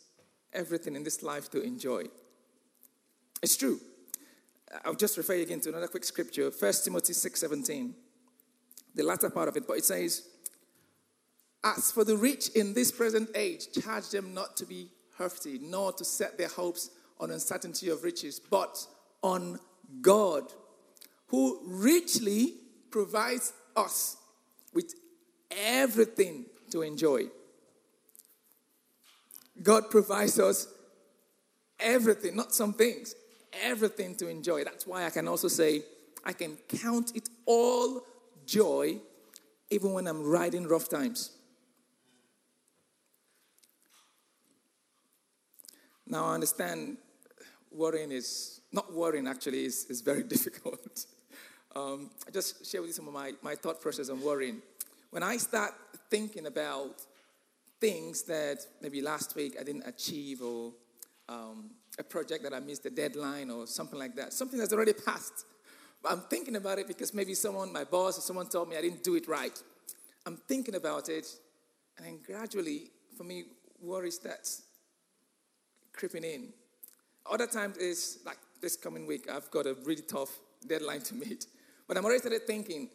everything 0.53 0.97
in 0.97 1.05
this 1.05 1.23
life 1.23 1.51
to 1.51 1.63
enjoy. 1.63 2.05
It's 3.43 3.57
true. 3.57 3.81
I'll 4.85 4.95
just 4.95 5.17
refer 5.17 5.35
you 5.35 5.43
again 5.43 5.61
to 5.61 5.71
another 5.71 5.89
quick 5.89 6.05
scripture, 6.05 6.51
1 6.51 6.85
Timothy 6.85 7.13
6:17. 7.13 7.95
The 8.95 9.03
latter 9.03 9.31
part 9.31 9.49
of 9.49 9.57
it, 9.57 9.67
but 9.67 9.79
it 9.79 9.85
says, 9.85 10.29
As 11.63 11.93
for 11.93 12.05
the 12.05 12.17
rich 12.17 12.49
in 12.51 12.75
this 12.75 12.91
present 12.91 13.31
age, 13.35 13.73
charge 13.73 14.11
them 14.11 14.35
not 14.35 14.57
to 14.59 14.67
be 14.67 14.91
haughty, 15.17 15.59
nor 15.59 15.93
to 15.93 16.05
set 16.05 16.39
their 16.39 16.49
hopes 16.49 16.91
on 17.19 17.31
uncertainty 17.31 17.89
of 17.89 18.03
riches, 18.03 18.41
but 18.41 18.87
on 19.23 19.59
God, 20.01 20.45
who 21.29 21.61
richly 21.65 22.55
provides 22.91 23.53
us 23.77 24.17
with 24.73 24.95
everything 25.51 26.47
to 26.71 26.83
enjoy. 26.83 27.25
God 29.63 29.91
provides 29.91 30.39
us 30.39 30.67
everything, 31.79 32.37
not 32.37 32.55
some 32.55 32.73
things, 32.73 33.15
everything 33.63 34.15
to 34.17 34.29
enjoy. 34.29 34.65
That's 34.65 34.87
why 34.87 35.05
I 35.05 35.11
can 35.11 35.29
also 35.29 35.49
say, 35.49 35.83
I 36.25 36.33
can 36.33 36.57
count 36.69 37.13
it 37.15 37.29
all 37.47 38.03
joy 38.47 38.99
even 39.71 39.93
when 39.93 40.07
I'm 40.07 40.23
riding 40.23 40.67
rough 40.67 40.89
times. 40.89 41.31
Now, 46.07 46.27
I 46.27 46.35
understand 46.35 46.97
worrying 47.73 48.13
is, 48.13 48.61
not 48.73 48.93
worrying 48.93 49.27
actually, 49.27 49.65
is, 49.65 49.87
is 49.87 50.01
very 50.01 50.23
difficult. 50.35 51.07
Um, 51.75 52.11
I 52.27 52.31
just 52.31 52.67
share 52.71 52.81
with 52.81 52.89
you 52.89 52.95
some 52.95 53.07
of 53.07 53.15
my, 53.15 53.33
my 53.43 53.55
thought 53.55 53.81
process 53.81 54.09
on 54.09 54.21
worrying. 54.23 54.61
When 55.11 55.23
I 55.23 55.37
start 55.37 55.73
thinking 56.11 56.47
about 56.47 57.03
things 57.81 58.23
that 58.23 58.59
maybe 58.83 59.01
last 59.01 59.35
week 59.37 59.57
I 59.59 59.63
didn't 59.63 59.87
achieve, 59.87 60.43
or 60.43 60.73
um, 61.29 61.71
a 61.99 62.03
project 62.03 62.43
that 62.43 62.53
I 62.53 62.61
missed 62.61 62.83
the 62.83 62.91
deadline, 62.91 63.51
or 63.51 63.67
something 63.67 63.99
like 63.99 64.17
that, 64.17 64.33
something 64.33 64.59
that's 64.59 64.73
already 64.73 64.93
passed. 64.93 65.47
But 66.03 66.13
I'm 66.13 66.21
thinking 66.23 66.57
about 66.57 66.79
it 66.79 66.89
because 66.89 67.15
maybe 67.15 67.35
someone, 67.35 67.73
my 67.73 67.85
boss, 67.85 68.19
or 68.19 68.23
someone 68.23 68.49
told 68.49 68.69
me 68.69 68.77
I 68.77 68.81
didn't 68.81 69.03
do 69.03 69.17
it 69.17 69.29
right. 69.29 69.63
I'm 70.27 70.37
thinking 70.37 70.75
about 70.75 71.09
it, 71.09 71.27
and 71.97 72.07
then 72.07 72.19
gradually, 72.25 72.91
for 73.17 73.25
me, 73.25 73.45
worry 73.81 74.11
starts 74.11 74.63
creeping 75.93 76.25
in. 76.25 76.53
Other 77.27 77.47
times 77.47 77.77
is 77.77 78.19
like 78.25 78.39
this 78.61 78.77
coming 78.77 79.07
week, 79.07 79.31
I've 79.31 79.51
got 79.51 79.67
a 79.67 79.75
really 79.85 80.03
tough 80.03 80.31
deadline 80.67 81.01
to 81.03 81.15
meet. 81.15 81.47
But 81.89 81.97
I'm 81.97 82.05
already 82.05 82.21
started 82.21 82.47
thinking, 82.47 82.89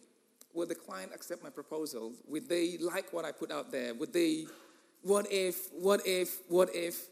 will 0.53 0.65
the 0.65 0.75
client 0.75 1.11
accept 1.13 1.43
my 1.43 1.49
proposal? 1.49 2.13
Would 2.27 2.47
they 2.47 2.77
like 2.77 3.11
what 3.11 3.25
I 3.25 3.31
put 3.31 3.51
out 3.51 3.71
there? 3.71 3.93
Would 3.93 4.13
they, 4.13 4.45
what 5.01 5.31
if, 5.31 5.69
what 5.73 6.01
if, 6.05 6.39
what 6.47 6.73
if? 6.73 7.07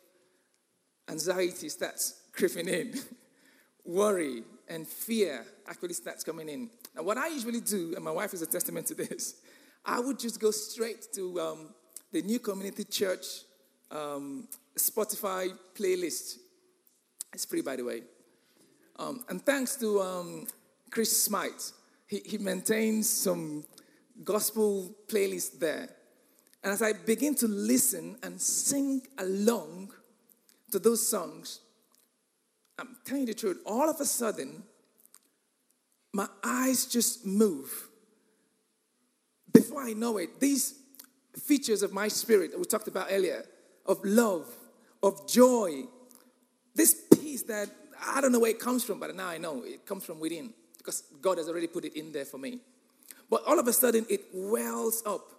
Anxiety 1.10 1.70
starts 1.70 2.22
creeping 2.32 2.68
in. 2.68 2.94
Worry 3.86 4.44
and 4.70 4.88
fear 4.88 5.46
actually 5.68 5.94
starts 5.94 6.24
coming 6.24 6.48
in. 6.48 6.70
Now, 6.96 7.04
what 7.04 7.18
I 7.18 7.28
usually 7.28 7.60
do, 7.60 7.94
and 7.96 8.04
my 8.04 8.12
wife 8.12 8.34
is 8.34 8.42
a 8.42 8.48
testament 8.48 8.88
to 8.88 8.96
this, 8.96 9.36
I 9.86 10.00
would 10.00 10.18
just 10.18 10.40
go 10.40 10.52
straight 10.52 11.08
to 11.16 11.40
um, 11.42 11.70
the 12.12 12.22
New 12.22 12.40
Community 12.40 12.86
Church 12.86 13.26
um, 13.92 14.48
Spotify 14.78 15.50
playlist. 15.76 16.38
It's 17.34 17.46
free, 17.46 17.62
by 17.62 17.76
the 17.76 17.84
way. 17.84 18.04
Um, 18.98 19.26
and 19.28 19.44
thanks 19.44 19.76
to 19.78 20.02
um, 20.02 20.48
Chris 20.92 21.24
Smite. 21.24 21.72
He, 22.08 22.22
he 22.24 22.38
maintains 22.38 23.10
some 23.10 23.66
gospel 24.24 24.96
playlist 25.08 25.60
there. 25.60 25.90
And 26.64 26.72
as 26.72 26.82
I 26.82 26.94
begin 26.94 27.34
to 27.36 27.48
listen 27.48 28.18
and 28.22 28.40
sing 28.40 29.02
along 29.18 29.92
to 30.72 30.80
those 30.80 31.06
songs, 31.06 31.62
I'm 32.78 32.96
telling 33.04 33.22
you 33.22 33.28
the 33.28 33.34
truth, 33.34 33.62
all 33.66 33.90
of 33.90 34.00
a 34.00 34.06
sudden, 34.06 34.64
my 36.14 36.28
eyes 36.44 36.86
just 36.86 37.26
move. 37.26 37.90
Before 39.52 39.82
I 39.82 39.94
know 39.94 40.18
it, 40.18 40.40
these 40.40 40.76
features 41.36 41.82
of 41.82 41.92
my 41.92 42.08
spirit 42.08 42.52
that 42.52 42.60
we 42.60 42.66
talked 42.66 42.88
about 42.88 43.08
earlier, 43.10 43.44
of 43.86 44.00
love, 44.04 44.48
of 45.02 45.28
joy, 45.28 45.84
this 46.76 47.04
peace 47.34 47.44
that 47.44 47.68
I 48.16 48.22
don't 48.22 48.32
know 48.32 48.40
where 48.40 48.52
it 48.52 48.60
comes 48.60 48.84
from, 48.84 49.00
but 49.00 49.16
now 49.16 49.28
I 49.28 49.40
know 49.40 49.64
it 49.64 49.86
comes 49.88 50.06
from 50.06 50.20
within 50.20 50.54
because 50.78 51.04
God 51.22 51.40
has 51.40 51.50
already 51.50 51.68
put 51.68 51.86
it 51.86 51.98
in 51.98 52.12
there 52.12 52.26
for 52.26 52.38
me. 52.38 52.60
But 53.30 53.44
all 53.48 53.58
of 53.58 53.68
a 53.68 53.74
sudden, 53.74 54.06
it 54.08 54.26
wells 54.34 55.02
up. 55.06 55.32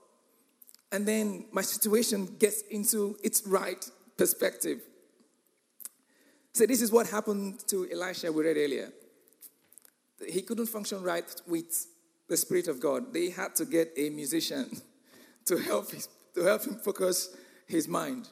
And 0.90 1.06
then 1.06 1.46
my 1.52 1.62
situation 1.62 2.36
gets 2.38 2.62
into 2.62 3.16
its 3.22 3.46
right 3.46 3.84
perspective. 4.16 4.80
So, 6.52 6.66
this 6.66 6.82
is 6.82 6.90
what 6.90 7.08
happened 7.08 7.60
to 7.68 7.88
Elisha, 7.92 8.32
we 8.32 8.44
read 8.44 8.56
earlier. 8.56 8.90
He 10.28 10.42
couldn't 10.42 10.66
function 10.66 11.02
right 11.02 11.28
with 11.46 11.86
the 12.28 12.36
Spirit 12.36 12.68
of 12.68 12.80
God. 12.80 13.12
They 13.12 13.30
had 13.30 13.54
to 13.56 13.64
get 13.64 13.92
a 13.96 14.10
musician 14.10 14.80
to 15.46 15.58
help, 15.58 15.90
his, 15.90 16.08
to 16.34 16.42
help 16.42 16.64
him 16.64 16.76
focus 16.76 17.36
his 17.66 17.86
mind. 17.86 18.28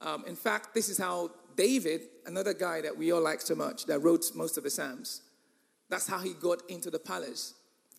Um, 0.00 0.24
in 0.26 0.36
fact, 0.36 0.74
this 0.74 0.88
is 0.88 0.98
how 0.98 1.30
David, 1.56 2.02
another 2.26 2.54
guy 2.54 2.80
that 2.82 2.96
we 2.96 3.12
all 3.12 3.22
like 3.22 3.40
so 3.40 3.54
much, 3.54 3.86
that 3.86 4.00
wrote 4.00 4.24
most 4.34 4.58
of 4.58 4.64
the 4.64 4.70
Psalms, 4.70 5.22
that's 5.88 6.06
how 6.06 6.18
he 6.18 6.34
got 6.34 6.62
into 6.68 6.90
the 6.90 6.98
palace 6.98 7.54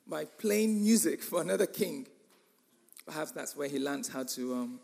by 0.05 0.25
playing 0.25 0.81
music 0.81 1.23
for 1.23 1.41
another 1.41 1.65
king. 1.65 2.07
Perhaps 3.05 3.31
that's 3.31 3.55
where 3.55 3.67
he 3.67 3.79
learned 3.79 4.07
how 4.07 4.23
to 4.23 4.53
um, 4.53 4.79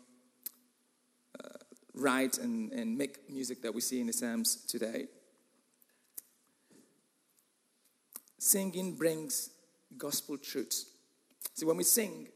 uh, 1.42 1.48
write 1.94 2.38
and, 2.38 2.72
and 2.72 2.96
make 2.96 3.30
music 3.30 3.62
that 3.62 3.74
we 3.74 3.80
see 3.80 4.00
in 4.00 4.06
the 4.06 4.12
Psalms 4.12 4.56
today. 4.66 5.06
Singing 8.38 8.94
brings 8.96 9.50
gospel 9.96 10.36
truths. 10.36 10.86
See, 11.54 11.64
when 11.64 11.76
we 11.76 11.84
sing, 11.84 12.28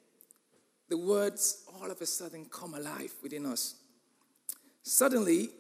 the 0.89 0.97
words 0.97 1.65
all 1.75 1.91
of 1.91 2.01
a 2.01 2.07
sudden 2.07 2.47
come 2.47 2.75
alive 2.75 3.13
within 3.23 3.45
us. 3.47 3.75
Suddenly, 4.83 5.51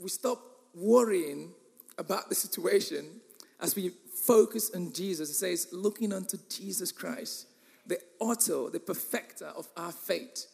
we 0.00 0.08
stop 0.08 0.40
worrying 0.74 1.52
about 1.98 2.28
the 2.28 2.34
situation 2.34 3.20
as 3.60 3.74
we 3.74 3.90
focus 4.14 4.70
on 4.74 4.92
Jesus. 4.92 5.30
It 5.30 5.34
says, 5.34 5.68
looking 5.72 6.12
unto 6.12 6.36
Jesus 6.48 6.92
Christ, 6.92 7.46
the 7.86 7.98
author, 8.20 8.70
the 8.70 8.80
perfecter 8.80 9.46
of 9.56 9.66
our 9.76 9.92
faith. 9.92 10.46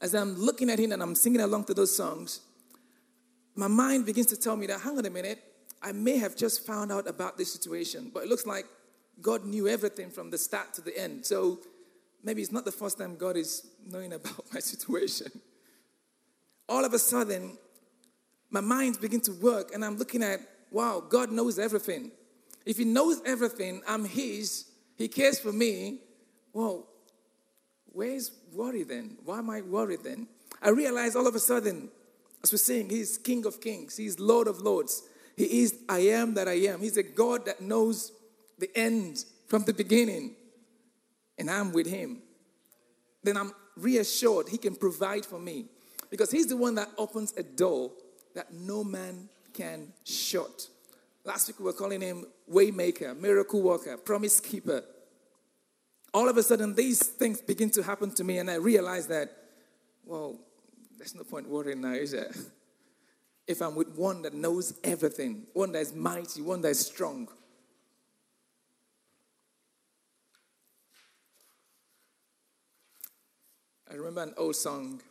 As 0.00 0.14
I'm 0.14 0.36
looking 0.36 0.70
at 0.70 0.78
him 0.78 0.92
and 0.92 1.02
I'm 1.02 1.14
singing 1.14 1.40
along 1.40 1.64
to 1.64 1.74
those 1.74 1.96
songs, 1.96 2.40
my 3.56 3.68
mind 3.68 4.06
begins 4.06 4.26
to 4.26 4.36
tell 4.36 4.56
me 4.56 4.66
that, 4.66 4.80
hang 4.80 4.98
on 4.98 5.06
a 5.06 5.10
minute, 5.10 5.42
I 5.82 5.92
may 5.92 6.18
have 6.18 6.36
just 6.36 6.66
found 6.66 6.90
out 6.90 7.08
about 7.08 7.38
this 7.38 7.52
situation, 7.52 8.10
but 8.12 8.24
it 8.24 8.28
looks 8.28 8.46
like 8.46 8.66
God 9.20 9.44
knew 9.44 9.68
everything 9.68 10.10
from 10.10 10.30
the 10.30 10.38
start 10.38 10.74
to 10.74 10.80
the 10.80 10.96
end. 10.98 11.24
So 11.24 11.60
maybe 12.22 12.42
it's 12.42 12.52
not 12.52 12.64
the 12.64 12.72
first 12.72 12.98
time 12.98 13.16
God 13.16 13.36
is 13.36 13.66
knowing 13.86 14.12
about 14.12 14.44
my 14.52 14.60
situation. 14.60 15.28
All 16.68 16.84
of 16.84 16.94
a 16.94 16.98
sudden, 16.98 17.58
my 18.50 18.60
mind 18.60 19.00
begins 19.00 19.26
to 19.26 19.32
work, 19.32 19.72
and 19.74 19.84
I'm 19.84 19.96
looking 19.96 20.22
at, 20.22 20.40
wow, 20.70 21.02
God 21.06 21.30
knows 21.32 21.58
everything. 21.58 22.12
If 22.64 22.78
He 22.78 22.84
knows 22.84 23.20
everything, 23.26 23.82
I'm 23.86 24.04
His, 24.04 24.66
He 24.96 25.08
cares 25.08 25.38
for 25.38 25.52
me. 25.52 25.98
Well, 26.52 26.86
where's 27.92 28.30
worry 28.52 28.84
then? 28.84 29.16
Why 29.24 29.38
am 29.38 29.50
I 29.50 29.60
worried 29.60 30.04
then? 30.04 30.28
I 30.62 30.70
realize 30.70 31.16
all 31.16 31.26
of 31.26 31.34
a 31.34 31.40
sudden, 31.40 31.90
as 32.42 32.52
we're 32.52 32.58
saying, 32.58 32.90
He's 32.90 33.18
King 33.18 33.44
of 33.46 33.60
Kings, 33.60 33.96
He's 33.96 34.18
Lord 34.18 34.46
of 34.46 34.60
Lords. 34.60 35.02
He 35.36 35.62
is 35.62 35.74
I 35.88 35.98
am 35.98 36.34
that 36.34 36.48
I 36.48 36.54
am. 36.68 36.80
He's 36.80 36.96
a 36.96 37.02
God 37.02 37.46
that 37.46 37.60
knows 37.60 38.12
the 38.58 38.70
end 38.76 39.24
from 39.48 39.64
the 39.64 39.74
beginning, 39.74 40.36
and 41.38 41.50
I'm 41.50 41.72
with 41.72 41.86
Him. 41.86 42.22
Then 43.22 43.36
I'm 43.36 43.52
reassured 43.76 44.48
He 44.48 44.58
can 44.58 44.76
provide 44.76 45.26
for 45.26 45.38
me 45.38 45.66
because 46.10 46.30
He's 46.30 46.46
the 46.46 46.56
one 46.56 46.76
that 46.76 46.88
opens 46.96 47.34
a 47.36 47.42
door 47.42 47.90
that 48.34 48.52
no 48.52 48.84
man 48.84 49.28
can 49.52 49.92
shut. 50.04 50.68
Last 51.24 51.48
week 51.48 51.58
we 51.58 51.64
were 51.64 51.72
calling 51.72 52.00
him 52.00 52.26
Waymaker, 52.52 53.18
Miracle 53.18 53.62
Worker, 53.62 53.96
Promise 53.96 54.40
Keeper. 54.40 54.84
All 56.12 56.28
of 56.28 56.36
a 56.36 56.42
sudden, 56.42 56.74
these 56.74 57.02
things 57.02 57.40
begin 57.40 57.70
to 57.70 57.82
happen 57.82 58.10
to 58.14 58.24
me, 58.24 58.38
and 58.38 58.50
I 58.50 58.56
realize 58.56 59.06
that, 59.08 59.30
well, 60.04 60.36
there's 60.98 61.14
no 61.14 61.24
point 61.24 61.48
worrying 61.48 61.80
now, 61.80 61.92
is 61.92 62.12
there? 62.12 62.30
If 63.46 63.60
I'm 63.60 63.74
with 63.74 63.88
one 63.88 64.22
that 64.22 64.32
knows 64.32 64.72
everything, 64.82 65.42
one 65.52 65.72
that 65.72 65.80
is 65.80 65.92
mighty, 65.92 66.40
one 66.40 66.62
that 66.62 66.68
is 66.68 66.80
strong. 66.80 67.28
I 73.90 73.96
remember 73.96 74.22
an 74.22 74.32
old 74.38 74.56
song 74.56 75.02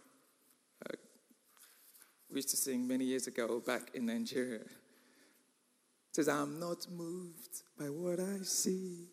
we 2.34 2.38
used 2.40 2.50
to 2.50 2.58
sing 2.58 2.88
many 2.88 3.06
years 3.06 3.28
ago 3.28 3.62
back 3.64 3.92
in 3.94 4.08
Nigeria. 4.08 4.62
It 4.62 6.16
says, 6.16 6.28
I'm 6.28 6.60
not 6.60 6.88
moved 6.92 7.62
by 7.78 7.86
what 7.86 8.20
I 8.20 8.40
see. 8.42 9.06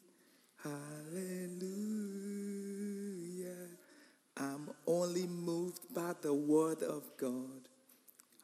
Hallelujah. 0.64 1.58
I'm 4.38 4.70
only 4.86 5.26
moved 5.26 5.94
by 5.94 6.14
the 6.22 6.32
word 6.32 6.82
of 6.82 7.04
God. 7.18 7.68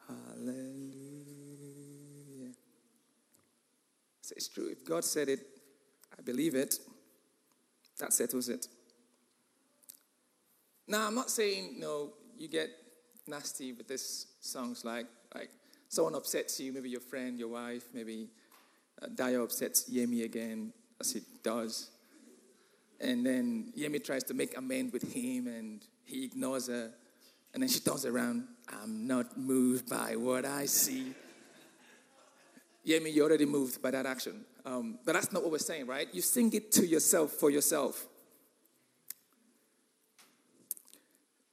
Hallelujah. 0.06 0.66
So 4.20 4.34
it's 4.36 4.48
true. 4.48 4.68
If 4.70 4.84
God 4.84 5.04
said 5.04 5.30
it, 5.30 5.40
I 6.18 6.22
believe 6.22 6.54
it. 6.54 6.78
That 7.98 8.12
settles 8.12 8.50
it. 8.50 8.66
Now, 10.86 11.06
I'm 11.06 11.14
not 11.14 11.30
saying, 11.30 11.76
no, 11.78 12.12
you 12.36 12.48
get 12.48 12.68
nasty 13.28 13.72
with 13.72 13.88
this 13.88 14.26
songs 14.40 14.84
like, 14.84 15.06
like 15.34 15.50
someone 15.88 16.14
upsets 16.14 16.60
you, 16.60 16.72
maybe 16.72 16.90
your 16.90 17.00
friend, 17.00 17.38
your 17.38 17.48
wife, 17.48 17.84
maybe 17.92 18.28
uh, 19.02 19.06
Dio 19.14 19.44
upsets 19.44 19.90
Yemi 19.90 20.24
again, 20.24 20.72
as 21.00 21.14
it 21.14 21.24
does. 21.42 21.90
And 23.00 23.26
then 23.26 23.72
Yemi 23.76 24.02
tries 24.02 24.24
to 24.24 24.34
make 24.34 24.56
amends 24.56 24.92
with 24.92 25.12
him 25.12 25.48
and 25.48 25.82
he 26.04 26.24
ignores 26.24 26.68
her. 26.68 26.90
And 27.52 27.62
then 27.62 27.68
she 27.68 27.80
turns 27.80 28.04
around, 28.04 28.46
I'm 28.68 29.06
not 29.06 29.36
moved 29.36 29.88
by 29.88 30.16
what 30.16 30.44
I 30.44 30.66
see. 30.66 31.14
Yemi, 32.86 33.14
you're 33.14 33.26
already 33.26 33.46
moved 33.46 33.82
by 33.82 33.90
that 33.90 34.06
action. 34.06 34.44
Um, 34.64 34.98
but 35.04 35.12
that's 35.14 35.32
not 35.32 35.42
what 35.42 35.50
we're 35.50 35.58
saying, 35.58 35.86
right? 35.86 36.08
You 36.12 36.22
sing 36.22 36.52
it 36.52 36.70
to 36.72 36.86
yourself 36.86 37.32
for 37.32 37.50
yourself. 37.50 38.06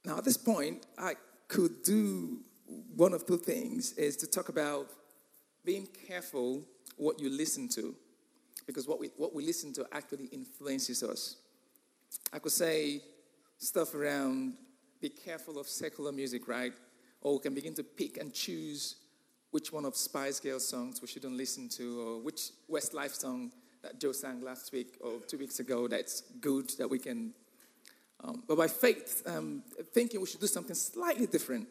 Now, 0.04 0.18
at 0.18 0.24
this 0.24 0.36
point, 0.36 0.84
I 0.98 1.14
could 1.48 1.82
do 1.82 2.38
one 2.96 3.12
of 3.12 3.26
two 3.26 3.38
things 3.38 3.92
is 3.92 4.16
to 4.16 4.26
talk 4.26 4.48
about 4.48 4.88
being 5.64 5.88
careful 6.06 6.62
what 6.96 7.20
you 7.20 7.28
listen 7.28 7.68
to, 7.68 7.94
because 8.66 8.86
what 8.86 9.00
we, 9.00 9.10
what 9.16 9.34
we 9.34 9.44
listen 9.44 9.72
to 9.74 9.86
actually 9.92 10.26
influences 10.26 11.02
us. 11.02 11.36
I 12.32 12.38
could 12.38 12.52
say 12.52 13.02
stuff 13.58 13.94
around 13.94 14.54
be 15.00 15.08
careful 15.08 15.58
of 15.58 15.66
secular 15.66 16.12
music, 16.12 16.48
right? 16.48 16.72
Or 17.20 17.34
we 17.34 17.38
can 17.40 17.54
begin 17.54 17.74
to 17.74 17.84
pick 17.84 18.18
and 18.18 18.32
choose 18.32 18.96
which 19.50 19.72
one 19.72 19.84
of 19.84 19.96
Spice 19.96 20.40
Girls 20.40 20.66
songs 20.66 21.00
we 21.00 21.08
shouldn't 21.08 21.36
listen 21.36 21.68
to, 21.70 22.00
or 22.00 22.20
which 22.20 22.50
Westlife 22.70 23.14
song 23.14 23.52
that 23.82 24.00
Joe 24.00 24.12
sang 24.12 24.42
last 24.42 24.72
week 24.72 24.96
or 25.00 25.20
two 25.28 25.38
weeks 25.38 25.60
ago 25.60 25.86
that's 25.86 26.22
good 26.40 26.70
that 26.78 26.88
we 26.88 26.98
can 26.98 27.34
um, 28.24 28.42
but 28.48 28.56
by 28.56 28.68
faith, 28.68 29.22
um, 29.26 29.62
thinking 29.92 30.20
we 30.20 30.26
should 30.26 30.40
do 30.40 30.46
something 30.46 30.74
slightly 30.74 31.26
different. 31.26 31.68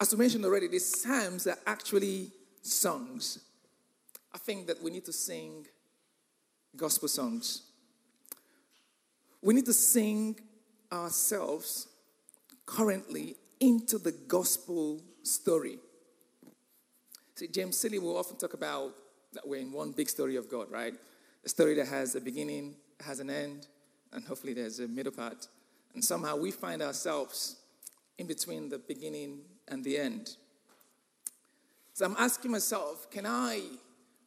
As 0.00 0.12
we 0.12 0.18
mentioned 0.18 0.44
already, 0.44 0.68
these 0.68 1.02
psalms 1.02 1.46
are 1.46 1.58
actually 1.66 2.30
songs. 2.62 3.40
I 4.32 4.38
think 4.38 4.68
that 4.68 4.82
we 4.82 4.90
need 4.90 5.04
to 5.06 5.12
sing 5.12 5.66
gospel 6.76 7.08
songs. 7.08 7.62
We 9.42 9.54
need 9.54 9.66
to 9.66 9.72
sing 9.72 10.38
ourselves 10.92 11.88
currently 12.66 13.36
into 13.58 13.98
the 13.98 14.12
gospel 14.12 15.00
story. 15.22 15.78
See, 17.34 17.48
James 17.48 17.78
Silly 17.78 17.98
will 17.98 18.16
often 18.16 18.36
talk 18.36 18.54
about 18.54 18.92
that 19.32 19.46
we're 19.46 19.60
in 19.60 19.72
one 19.72 19.92
big 19.92 20.08
story 20.08 20.36
of 20.36 20.48
God, 20.48 20.70
right? 20.70 20.94
A 21.44 21.48
story 21.48 21.74
that 21.74 21.88
has 21.88 22.14
a 22.14 22.20
beginning, 22.20 22.76
has 23.00 23.20
an 23.20 23.30
end, 23.30 23.66
and 24.12 24.24
hopefully 24.24 24.54
there's 24.54 24.80
a 24.80 24.88
middle 24.88 25.12
part. 25.12 25.48
And 25.94 26.04
somehow 26.04 26.36
we 26.36 26.50
find 26.50 26.82
ourselves 26.82 27.56
in 28.18 28.26
between 28.26 28.68
the 28.68 28.78
beginning 28.78 29.40
and 29.68 29.84
the 29.84 29.98
end. 29.98 30.36
So 31.92 32.04
I'm 32.04 32.16
asking 32.18 32.50
myself, 32.50 33.10
can 33.10 33.26
I 33.26 33.62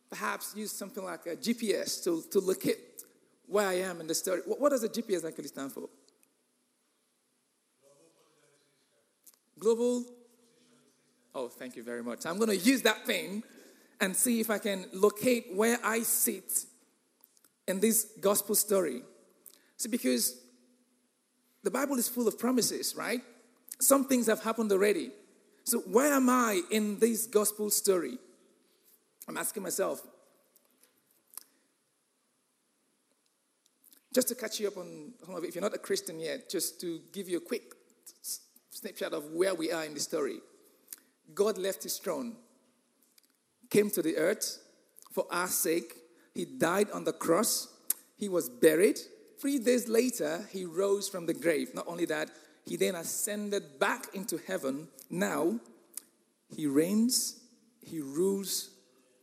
perhaps 0.09 0.55
use 0.55 0.71
something 0.71 1.03
like 1.03 1.25
a 1.27 1.35
GPS 1.35 2.03
to, 2.03 2.23
to 2.31 2.39
locate 2.39 3.03
where 3.45 3.67
I 3.67 3.73
am 3.73 4.01
in 4.01 4.07
the 4.07 4.15
story? 4.15 4.41
What, 4.45 4.59
what 4.59 4.69
does 4.69 4.83
a 4.83 4.89
GPS 4.89 5.25
actually 5.25 5.47
stand 5.47 5.71
for? 5.71 5.87
Global. 9.59 10.05
Oh, 11.35 11.47
thank 11.47 11.75
you 11.75 11.83
very 11.83 12.01
much. 12.01 12.25
I'm 12.25 12.37
going 12.37 12.49
to 12.49 12.57
use 12.57 12.81
that 12.83 13.05
thing 13.05 13.43
and 14.01 14.15
see 14.15 14.39
if 14.39 14.49
I 14.49 14.57
can 14.57 14.85
locate 14.93 15.47
where 15.53 15.77
I 15.83 16.01
sit 16.01 16.65
in 17.69 17.79
this 17.79 18.07
gospel 18.19 18.55
story. 18.55 19.03
See, 19.77 19.89
because 19.89 20.41
the 21.63 21.71
Bible 21.71 21.97
is 21.97 22.09
full 22.09 22.27
of 22.27 22.37
promises, 22.37 22.95
right? 22.97 23.21
Some 23.79 24.05
things 24.05 24.27
have 24.27 24.43
happened 24.43 24.71
already. 24.71 25.11
So, 25.63 25.79
where 25.81 26.11
am 26.13 26.29
I 26.29 26.61
in 26.71 26.99
this 26.99 27.27
gospel 27.27 27.69
story? 27.69 28.17
I'm 29.27 29.37
asking 29.37 29.63
myself. 29.63 30.01
Just 34.13 34.27
to 34.29 34.35
catch 34.35 34.59
you 34.59 34.67
up 34.67 34.77
on 34.77 35.13
some 35.23 35.35
of 35.35 35.43
it, 35.43 35.49
if 35.49 35.55
you're 35.55 35.61
not 35.61 35.75
a 35.75 35.77
Christian 35.77 36.19
yet, 36.19 36.49
just 36.49 36.81
to 36.81 36.99
give 37.13 37.29
you 37.29 37.37
a 37.37 37.41
quick 37.41 37.61
snapshot 38.71 39.13
of 39.13 39.31
where 39.31 39.53
we 39.53 39.71
are 39.71 39.85
in 39.85 39.93
the 39.93 39.99
story. 39.99 40.39
God 41.35 41.59
left 41.59 41.83
his 41.83 41.99
throne, 41.99 42.35
came 43.69 43.91
to 43.91 44.01
the 44.01 44.17
earth 44.17 44.57
for 45.11 45.27
our 45.29 45.47
sake, 45.47 45.93
he 46.39 46.45
died 46.45 46.89
on 46.91 47.03
the 47.03 47.11
cross. 47.11 47.67
He 48.15 48.29
was 48.29 48.47
buried. 48.47 48.97
Three 49.39 49.59
days 49.59 49.89
later, 49.89 50.47
he 50.49 50.63
rose 50.63 51.09
from 51.09 51.25
the 51.25 51.33
grave. 51.33 51.75
Not 51.75 51.85
only 51.85 52.05
that, 52.05 52.29
he 52.65 52.77
then 52.77 52.95
ascended 52.95 53.77
back 53.77 54.07
into 54.13 54.37
heaven. 54.47 54.87
Now, 55.09 55.59
he 56.55 56.65
reigns, 56.65 57.41
he 57.81 57.99
rules 57.99 58.69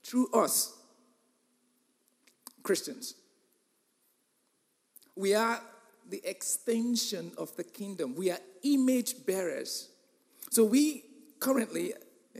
through 0.04 0.30
us, 0.32 0.74
Christians. 2.62 3.14
We 5.16 5.34
are 5.34 5.60
the 6.08 6.20
extension 6.22 7.32
of 7.38 7.56
the 7.56 7.64
kingdom, 7.64 8.14
we 8.14 8.30
are 8.30 8.38
image 8.62 9.24
bearers. 9.24 9.88
So, 10.50 10.64
we 10.64 11.04
currently, 11.40 11.94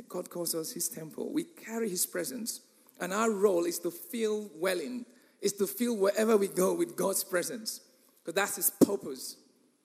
God 0.09 0.29
calls 0.29 0.55
us 0.55 0.73
his 0.73 0.89
temple, 0.91 1.33
we 1.33 1.45
carry 1.45 1.89
his 1.89 2.05
presence. 2.05 2.61
And 3.01 3.13
our 3.13 3.31
role 3.31 3.65
is 3.65 3.79
to 3.81 3.91
feel 3.91 4.51
welling, 4.55 5.05
is 5.41 5.53
to 5.55 5.67
feel 5.67 5.97
wherever 5.97 6.37
we 6.37 6.49
go 6.49 6.75
with 6.75 6.97
God's 6.97 7.25
presence. 7.25 7.81
Because 8.23 8.35
that's 8.35 8.57
his 8.57 8.71
purpose. 8.71 9.37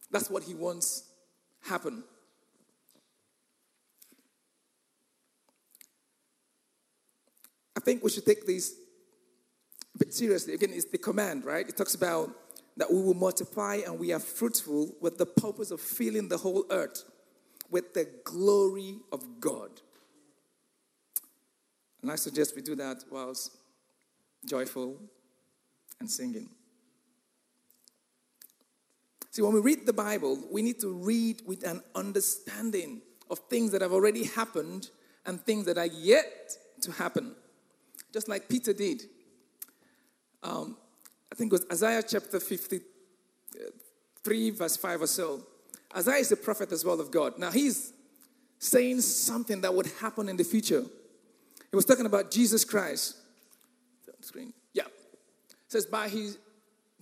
That's 0.10 0.30
what 0.30 0.44
he 0.44 0.54
wants 0.54 1.04
happen. 1.62 2.04
I 7.76 7.80
think 7.80 8.04
we 8.04 8.10
should 8.10 8.26
take 8.26 8.46
this 8.46 8.76
a 9.96 9.98
bit 10.00 10.14
seriously. 10.14 10.54
Again, 10.54 10.72
it's 10.74 10.86
the 10.86 10.98
command, 10.98 11.46
right? 11.46 11.68
It 11.68 11.76
talks 11.76 11.96
about 11.96 12.30
that 12.78 12.92
we 12.92 13.02
will 13.02 13.14
multiply 13.14 13.82
and 13.86 14.00
we 14.00 14.14
are 14.14 14.20
fruitful 14.20 14.96
with 15.02 15.18
the 15.18 15.26
purpose 15.26 15.72
of 15.72 15.82
filling 15.82 16.30
the 16.30 16.38
whole 16.38 16.66
earth. 16.70 17.04
with 17.72 17.94
the 17.94 18.08
glory 18.24 18.98
of 19.12 19.40
God. 19.40 19.70
And 22.02 22.12
I 22.12 22.16
suggest 22.16 22.56
we 22.56 22.62
do 22.62 22.76
that 22.76 23.04
whilst 23.12 23.58
joyful 24.46 24.96
and 26.00 26.10
singing. 26.10 26.48
See, 29.30 29.42
when 29.42 29.54
we 29.54 29.60
read 29.62 29.86
the 29.86 29.94
Bible, 29.94 30.38
we 30.52 30.62
need 30.62 30.80
to 30.82 30.94
read 30.94 31.42
with 31.46 31.64
an 31.64 31.82
understanding 31.96 33.02
of 33.30 33.40
things 33.50 33.72
that 33.72 33.82
have 33.82 33.94
already 33.94 34.26
happened 34.26 34.90
and 35.26 35.42
things 35.42 35.66
that 35.66 35.78
are 35.78 35.86
yet 35.86 36.52
to 36.82 36.92
happen, 36.92 37.34
just 38.12 38.28
like 38.28 38.50
Peter 38.50 38.74
did. 38.74 39.04
Um, 40.44 40.76
I 41.32 41.36
think 41.36 41.54
it 41.54 41.62
was 41.62 41.66
Isaiah 41.72 42.04
chapter 42.04 42.42
53, 42.42 44.50
verse 44.50 44.76
5 44.76 45.04
or 45.04 45.08
so. 45.08 45.46
Isaiah 45.96 46.20
is 46.20 46.34
a 46.34 46.38
prophet 46.38 46.74
as 46.74 46.84
well 46.84 47.00
of 47.00 47.12
God. 47.12 47.40
Now, 47.40 47.52
he's 47.52 47.94
saying 48.60 49.00
something 49.02 49.62
that 49.62 49.74
would 49.74 49.88
happen 50.02 50.28
in 50.28 50.36
the 50.36 50.44
future. 50.44 50.84
He 51.72 51.76
was 51.76 51.86
talking 51.86 52.06
about 52.06 52.32
Jesus 52.32 52.64
Christ. 52.64 53.18
Screen. 54.20 54.54
Yeah. 54.74 54.84
It 54.86 55.56
says, 55.72 55.86
by 55.86 56.08
his, 56.08 56.38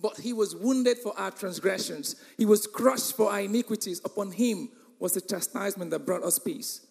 but 0.00 0.16
he 0.18 0.32
was 0.32 0.56
wounded 0.56 0.98
for 0.98 1.18
our 1.18 1.30
transgressions, 1.30 2.16
he 2.38 2.46
was 2.46 2.66
crushed 2.66 3.16
for 3.16 3.30
our 3.30 3.40
iniquities. 3.40 4.00
Upon 4.04 4.32
him 4.32 4.70
was 4.98 5.12
the 5.12 5.20
chastisement 5.20 5.90
that 5.90 6.06
brought 6.06 6.22
us 6.22 6.38
peace. 6.38 6.86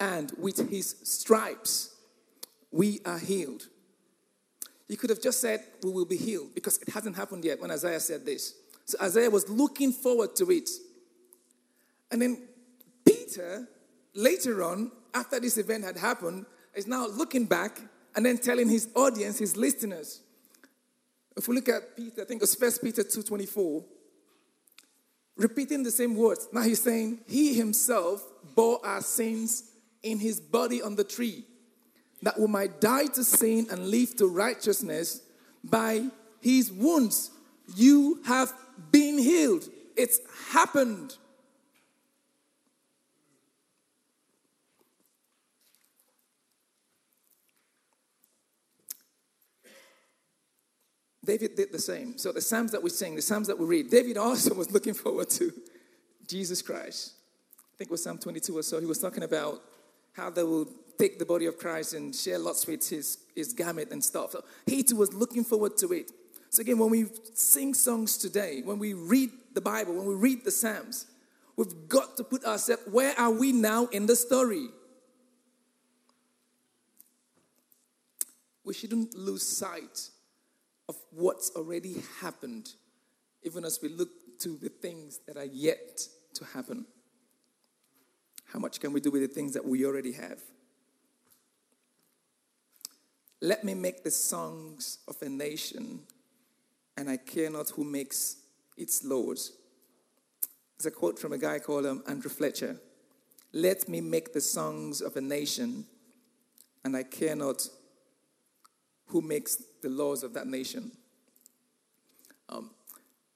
And 0.00 0.32
with 0.38 0.70
his 0.70 0.96
stripes, 1.04 1.94
we 2.70 3.00
are 3.04 3.18
healed. 3.18 3.68
He 4.88 4.96
could 4.96 5.10
have 5.10 5.20
just 5.20 5.40
said, 5.40 5.60
We 5.82 5.90
will 5.90 6.06
be 6.06 6.16
healed, 6.16 6.54
because 6.54 6.78
it 6.78 6.88
hasn't 6.88 7.16
happened 7.16 7.44
yet 7.44 7.60
when 7.60 7.70
Isaiah 7.70 8.00
said 8.00 8.24
this. 8.24 8.54
So 8.84 8.96
Isaiah 9.02 9.30
was 9.30 9.48
looking 9.48 9.92
forward 9.92 10.34
to 10.36 10.50
it. 10.50 10.70
And 12.10 12.22
then 12.22 12.48
Peter, 13.04 13.68
later 14.14 14.64
on, 14.64 14.90
after 15.12 15.38
this 15.38 15.58
event 15.58 15.84
had 15.84 15.98
happened, 15.98 16.46
is 16.78 16.86
now 16.86 17.08
looking 17.08 17.44
back 17.44 17.80
and 18.14 18.24
then 18.24 18.38
telling 18.38 18.68
his 18.68 18.88
audience, 18.94 19.38
his 19.38 19.56
listeners. 19.56 20.20
If 21.36 21.48
we 21.48 21.56
look 21.56 21.68
at 21.68 21.96
Peter, 21.96 22.22
I 22.22 22.24
think 22.24 22.40
it's 22.40 22.54
First 22.54 22.82
Peter 22.82 23.02
2.24, 23.02 23.84
repeating 25.36 25.82
the 25.82 25.90
same 25.90 26.14
words. 26.14 26.48
Now 26.52 26.62
he's 26.62 26.80
saying, 26.80 27.18
He 27.26 27.52
himself 27.54 28.24
bore 28.54 28.78
our 28.86 29.00
sins 29.00 29.72
in 30.04 30.20
his 30.20 30.40
body 30.40 30.80
on 30.80 30.94
the 30.94 31.02
tree, 31.02 31.44
that 32.22 32.38
we 32.38 32.46
might 32.46 32.80
die 32.80 33.06
to 33.06 33.24
sin 33.24 33.66
and 33.72 33.88
live 33.88 34.16
to 34.16 34.28
righteousness. 34.28 35.22
By 35.64 36.06
his 36.40 36.70
wounds, 36.70 37.32
you 37.74 38.20
have 38.24 38.52
been 38.92 39.18
healed. 39.18 39.64
It's 39.96 40.20
happened. 40.50 41.16
David 51.28 51.56
did 51.56 51.70
the 51.70 51.78
same. 51.78 52.16
So 52.16 52.32
the 52.32 52.40
Psalms 52.40 52.72
that 52.72 52.82
we 52.82 52.88
sing, 52.88 53.14
the 53.14 53.20
Psalms 53.20 53.48
that 53.48 53.58
we 53.58 53.66
read, 53.66 53.90
David 53.90 54.16
also 54.16 54.54
was 54.54 54.72
looking 54.72 54.94
forward 54.94 55.28
to 55.30 55.52
Jesus 56.26 56.62
Christ. 56.62 57.12
I 57.58 57.76
think 57.76 57.90
it 57.90 57.92
was 57.92 58.02
Psalm 58.02 58.16
22 58.16 58.56
or 58.56 58.62
so. 58.62 58.80
He 58.80 58.86
was 58.86 58.98
talking 58.98 59.22
about 59.22 59.60
how 60.14 60.30
they 60.30 60.42
will 60.42 60.66
take 60.98 61.18
the 61.18 61.26
body 61.26 61.44
of 61.44 61.58
Christ 61.58 61.92
and 61.92 62.14
share 62.14 62.38
lots 62.38 62.66
with 62.66 62.88
his, 62.88 63.18
his 63.36 63.52
garment 63.52 63.90
and 63.90 64.02
stuff. 64.02 64.30
So 64.30 64.42
he 64.64 64.82
too 64.82 64.96
was 64.96 65.12
looking 65.12 65.44
forward 65.44 65.76
to 65.76 65.92
it. 65.92 66.10
So 66.48 66.62
again, 66.62 66.78
when 66.78 66.88
we 66.88 67.04
sing 67.34 67.74
songs 67.74 68.16
today, 68.16 68.62
when 68.64 68.78
we 68.78 68.94
read 68.94 69.28
the 69.52 69.60
Bible, 69.60 69.96
when 69.96 70.06
we 70.06 70.14
read 70.14 70.46
the 70.46 70.50
Psalms, 70.50 71.08
we've 71.56 71.88
got 71.90 72.16
to 72.16 72.24
put 72.24 72.46
ourselves, 72.46 72.84
where 72.90 73.12
are 73.20 73.30
we 73.30 73.52
now 73.52 73.84
in 73.88 74.06
the 74.06 74.16
story? 74.16 74.68
We 78.64 78.72
shouldn't 78.72 79.14
lose 79.14 79.42
sight 79.42 80.08
of 80.88 80.96
what's 81.10 81.50
already 81.50 82.02
happened, 82.20 82.70
even 83.42 83.64
as 83.64 83.80
we 83.82 83.88
look 83.88 84.08
to 84.40 84.56
the 84.56 84.68
things 84.68 85.20
that 85.26 85.36
are 85.36 85.44
yet 85.44 86.00
to 86.34 86.44
happen. 86.44 86.86
How 88.52 88.58
much 88.58 88.80
can 88.80 88.92
we 88.92 89.00
do 89.00 89.10
with 89.10 89.22
the 89.22 89.28
things 89.28 89.52
that 89.52 89.64
we 89.64 89.84
already 89.84 90.12
have? 90.12 90.40
Let 93.40 93.62
me 93.62 93.74
make 93.74 94.02
the 94.02 94.10
songs 94.10 94.98
of 95.06 95.20
a 95.22 95.28
nation, 95.28 96.00
and 96.96 97.08
I 97.08 97.18
care 97.18 97.50
not 97.50 97.70
who 97.70 97.84
makes 97.84 98.36
its 98.76 99.04
laws. 99.04 99.52
It's 100.76 100.86
a 100.86 100.90
quote 100.90 101.18
from 101.18 101.32
a 101.32 101.38
guy 101.38 101.58
called 101.58 101.86
um, 101.86 102.02
Andrew 102.08 102.30
Fletcher. 102.30 102.76
Let 103.52 103.88
me 103.88 104.00
make 104.00 104.32
the 104.32 104.40
songs 104.40 105.00
of 105.00 105.16
a 105.16 105.20
nation, 105.20 105.84
and 106.84 106.96
I 106.96 107.02
care 107.02 107.36
not 107.36 107.68
who 109.06 109.20
makes 109.20 109.62
the 109.82 109.88
laws 109.88 110.22
of 110.22 110.34
that 110.34 110.46
nation. 110.46 110.90
Um, 112.48 112.70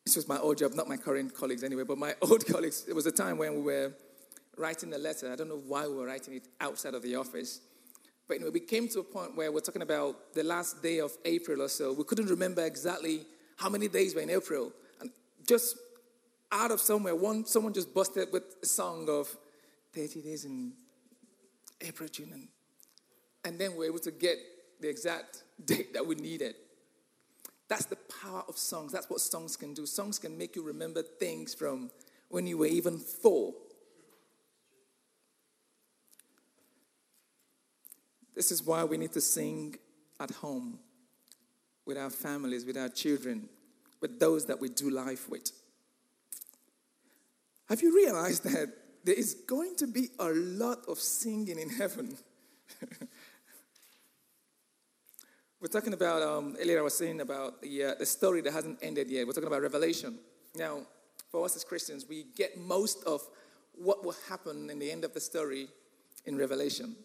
this 0.05 0.16
was 0.16 0.26
my 0.26 0.38
old 0.38 0.59
job, 0.59 0.72
not 0.74 0.88
my 0.88 0.96
current 0.96 1.35
colleagues 1.35 1.62
anyway, 1.62 1.85
but 1.85 1.98
my 1.98 2.14
old 2.22 2.46
colleagues. 2.46 2.85
It 2.88 2.94
was 2.94 3.07
a 3.07 3.12
time 3.12 3.38
when 3.38 3.55
we 3.55 3.62
were 3.62 3.92
writing 4.57 4.92
a 4.94 4.98
letter. 4.98 5.33
I 5.33 5.37
don't 5.37 5.48
know 5.48 5.62
why 5.66 5.87
we 5.87 5.94
were 5.94 6.07
writing 6.07 6.35
it 6.35 6.48
outside 6.61 6.94
of 6.94 7.02
the 7.02 7.16
office. 7.16 7.61
But 8.28 8.37
anyway, 8.37 8.50
we 8.50 8.61
came 8.61 8.88
to 8.88 9.00
a 9.00 9.05
point 9.05 9.37
where 9.37 9.50
we're 9.52 9.61
talking 9.61 9.83
about 9.83 10.35
the 10.35 10.44
last 10.44 10.83
day 10.83 11.00
of 11.00 11.12
April 11.24 11.62
or 11.62 11.68
so. 11.68 11.92
We 11.92 12.05
couldn't 12.05 12.26
remember 12.26 12.64
exactly 12.64 13.26
how 13.57 13.68
many 13.68 13.88
days 13.88 14.14
were 14.14 14.20
in 14.22 14.31
April. 14.31 14.72
And 15.00 15.11
just 15.46 15.76
out 16.50 16.70
of 16.70 16.81
somewhere, 16.81 17.14
one 17.14 17.46
someone 17.46 17.72
just 17.72 17.92
busted 17.92 18.28
with 18.33 18.44
a 18.62 18.66
song 18.66 19.09
of 19.09 19.35
30 19.94 20.22
days 20.22 20.44
in 20.44 20.72
April, 21.81 22.09
June. 22.09 22.31
And, 22.33 22.48
and 23.44 23.59
then 23.59 23.72
we 23.72 23.78
were 23.78 23.87
able 23.87 23.98
to 24.00 24.11
get 24.11 24.38
the 24.81 24.88
exact 24.88 25.42
that 25.66 26.07
we 26.07 26.14
needed. 26.14 26.55
That's 27.68 27.87
the 27.87 27.96
power 28.22 28.44
of 28.48 28.59
songs. 28.59 28.92
That's 28.92 29.09
what 29.09 29.20
songs 29.20 29.57
can 29.57 29.72
do. 29.72 29.87
Songs 29.87 30.18
can 30.18 30.37
make 30.37 30.57
you 30.57 30.62
remember 30.62 31.03
things 31.03 31.55
from 31.55 31.90
when 32.29 32.46
you 32.46 32.59
were 32.59 32.66
even 32.66 32.98
four. 32.98 33.55
This 38.35 38.51
is 38.51 38.62
why 38.62 38.85
we 38.85 38.96
need 38.96 39.12
to 39.12 39.20
sing 39.20 39.77
at 40.20 40.31
home 40.31 40.79
with 41.85 41.98
our 41.98 42.11
families, 42.11 42.64
with 42.64 42.77
our 42.77 42.88
children, 42.88 43.48
with 44.01 44.18
those 44.18 44.46
that 44.46 44.61
we 44.61 44.68
do 44.68 44.90
life 44.90 45.29
with. 45.29 45.51
Have 47.68 47.83
you 47.83 47.94
realized 47.94 48.44
that 48.44 48.72
there 49.05 49.14
is 49.14 49.35
going 49.46 49.77
to 49.77 49.87
be 49.87 50.09
a 50.18 50.29
lot 50.29 50.79
of 50.88 50.98
singing 50.98 51.59
in 51.59 51.70
heaven? 51.70 52.16
We're 55.62 55.68
talking 55.68 55.92
about, 55.92 56.22
um, 56.22 56.57
earlier 56.61 56.81
I 56.81 56.83
was 56.83 56.96
saying 56.96 57.20
about 57.20 57.62
the, 57.62 57.85
uh, 57.85 57.94
the 57.94 58.05
story 58.05 58.40
that 58.40 58.53
hasn't 58.53 58.81
ended 58.83 59.09
yet. 59.09 59.25
We're 59.25 59.33
talking 59.33 59.46
about 59.46 59.62
Revelation. 59.62 60.18
Now, 60.57 60.81
for 61.31 61.44
us 61.44 61.55
as 61.55 61.62
Christians, 61.62 62.05
we 62.09 62.25
get 62.35 62.59
most 62.59 63.05
of 63.05 63.20
what 63.77 64.05
will 64.05 64.16
happen 64.29 64.70
in 64.70 64.81
the 64.81 64.90
end 64.90 65.05
of 65.05 65.14
the 65.14 65.20
story 65.20 65.68
in 66.27 66.37
Revelation. 66.37 66.96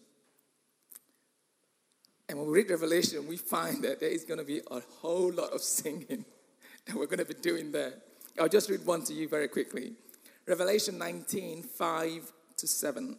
And 2.28 2.36
when 2.36 2.48
we 2.48 2.54
read 2.54 2.68
Revelation, 2.68 3.28
we 3.28 3.36
find 3.36 3.84
that 3.84 4.00
there 4.00 4.10
is 4.10 4.24
going 4.24 4.40
to 4.40 4.44
be 4.44 4.60
a 4.72 4.80
whole 5.00 5.32
lot 5.32 5.52
of 5.52 5.60
singing 5.60 6.24
that 6.86 6.96
we're 6.96 7.06
going 7.06 7.20
to 7.20 7.24
be 7.24 7.34
doing 7.34 7.70
there. 7.70 7.92
I'll 8.40 8.48
just 8.48 8.68
read 8.70 8.84
one 8.84 9.04
to 9.04 9.14
you 9.14 9.28
very 9.28 9.46
quickly 9.46 9.92
Revelation 10.48 10.98
19 10.98 11.62
5 11.62 12.32
to 12.56 12.66
7. 12.66 13.18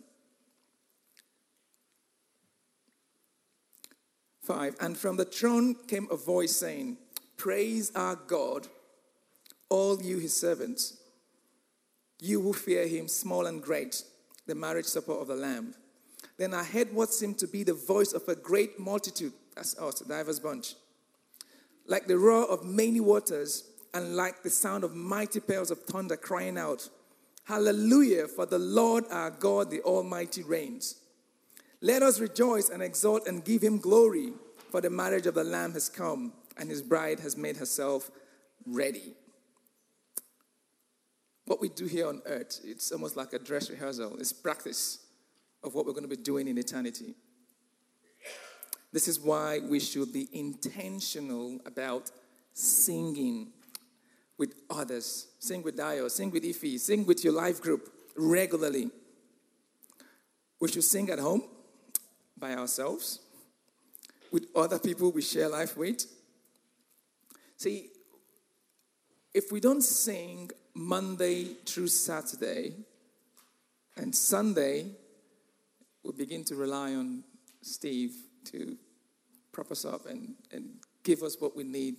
5 4.49 4.77
And 4.79 4.97
from 4.97 5.15
the 5.15 5.25
throne 5.25 5.75
came 5.88 6.07
a 6.09 6.17
voice 6.17 6.55
saying, 6.55 6.97
Praise 7.38 7.91
our 7.95 8.15
God, 8.15 8.67
all 9.69 10.01
you 10.01 10.17
his 10.17 10.35
servants, 10.35 10.97
you 12.19 12.41
who 12.41 12.51
fear 12.51 12.88
him, 12.88 13.07
small 13.07 13.45
and 13.45 13.62
great, 13.62 14.03
the 14.47 14.55
marriage 14.55 14.88
supper 14.88 15.13
of 15.13 15.27
the 15.27 15.35
Lamb. 15.35 15.75
Then 16.38 16.55
I 16.55 16.63
heard 16.63 16.91
what 16.91 17.13
seemed 17.13 17.38
to 17.39 17.47
be 17.47 17.63
the 17.63 17.75
voice 17.75 18.12
of 18.12 18.27
a 18.27 18.35
great 18.35 18.79
multitude, 18.79 19.33
that's 19.55 19.77
us, 19.77 20.01
a 20.01 20.07
diverse 20.07 20.39
bunch, 20.39 20.73
like 21.85 22.07
the 22.07 22.17
roar 22.17 22.49
of 22.49 22.65
many 22.65 22.99
waters, 22.99 23.65
and 23.93 24.15
like 24.15 24.41
the 24.41 24.49
sound 24.49 24.83
of 24.83 24.95
mighty 24.95 25.39
peals 25.39 25.69
of 25.69 25.83
thunder 25.83 26.17
crying 26.17 26.57
out, 26.57 26.89
Hallelujah, 27.43 28.27
for 28.27 28.47
the 28.47 28.59
Lord 28.59 29.03
our 29.12 29.29
God, 29.29 29.69
the 29.69 29.81
Almighty 29.81 30.41
reigns. 30.41 30.98
Let 31.81 32.03
us 32.03 32.19
rejoice 32.19 32.69
and 32.69 32.83
exult 32.83 33.25
and 33.27 33.43
give 33.43 33.61
him 33.61 33.77
glory, 33.77 34.33
for 34.69 34.81
the 34.81 34.89
marriage 34.89 35.25
of 35.25 35.35
the 35.35 35.43
Lamb 35.43 35.73
has 35.73 35.87
come, 35.87 36.33
and 36.57 36.69
his 36.69 36.81
bride 36.81 37.19
has 37.21 37.37
made 37.37 37.57
herself 37.57 38.11
ready. 38.65 39.13
What 41.45 41.61
we 41.61 41.69
do 41.69 41.85
here 41.85 42.07
on 42.07 42.21
earth, 42.25 42.59
it's 42.63 42.91
almost 42.91 43.15
like 43.15 43.33
a 43.33 43.39
dress 43.39 43.69
rehearsal, 43.69 44.17
it's 44.19 44.33
practice 44.33 44.99
of 45.63 45.73
what 45.73 45.85
we're 45.85 45.93
going 45.93 46.07
to 46.07 46.15
be 46.15 46.21
doing 46.21 46.47
in 46.47 46.57
eternity. 46.57 47.15
This 48.91 49.07
is 49.07 49.19
why 49.19 49.59
we 49.59 49.79
should 49.79 50.11
be 50.11 50.27
intentional 50.33 51.59
about 51.65 52.11
singing 52.53 53.53
with 54.37 54.55
others. 54.69 55.27
Sing 55.39 55.63
with 55.63 55.77
Dio, 55.77 56.07
sing 56.07 56.31
with 56.31 56.43
Ife, 56.43 56.79
sing 56.79 57.05
with 57.05 57.23
your 57.23 57.33
life 57.33 57.61
group 57.61 57.89
regularly. 58.17 58.89
We 60.59 60.67
should 60.67 60.83
sing 60.83 61.09
at 61.09 61.19
home 61.19 61.43
by 62.39 62.56
ourselves 62.56 63.19
with 64.32 64.47
other 64.56 64.80
people 64.80 65.12
we 65.12 65.21
share 65.21 65.49
life 65.49 65.75
with. 65.75 66.06
See, 67.58 67.89
if 69.34 69.52
we 69.52 69.60
don't 69.60 69.82
sing 69.82 70.49
Monday 70.73 71.56
through 71.65 71.88
Saturday 71.88 72.73
and 73.97 74.15
Sunday, 74.15 74.88
we 76.04 76.12
begin 76.13 76.43
to 76.45 76.56
rely 76.56 76.93
on 76.95 77.23
Steve 77.62 78.15
to 78.45 78.78
prop 79.52 79.71
us 79.71 79.84
up 79.86 80.06
and, 80.06 80.36
and 80.52 80.78
give 81.04 81.21
us 81.21 81.38
what 81.39 81.56
we 81.56 81.63
need 81.63 81.95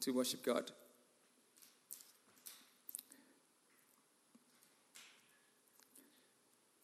to 0.00 0.10
worship 0.10 0.44
God. 0.44 0.70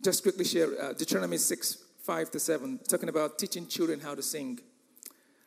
Just 0.02 0.22
quickly 0.22 0.44
share 0.44 0.68
uh, 0.80 0.92
Deuteronomy 0.92 1.38
6 1.38 1.83
5 2.04 2.32
to 2.32 2.38
7, 2.38 2.80
talking 2.86 3.08
about 3.08 3.38
teaching 3.38 3.66
children 3.66 3.98
how 3.98 4.14
to 4.14 4.22
sing. 4.22 4.60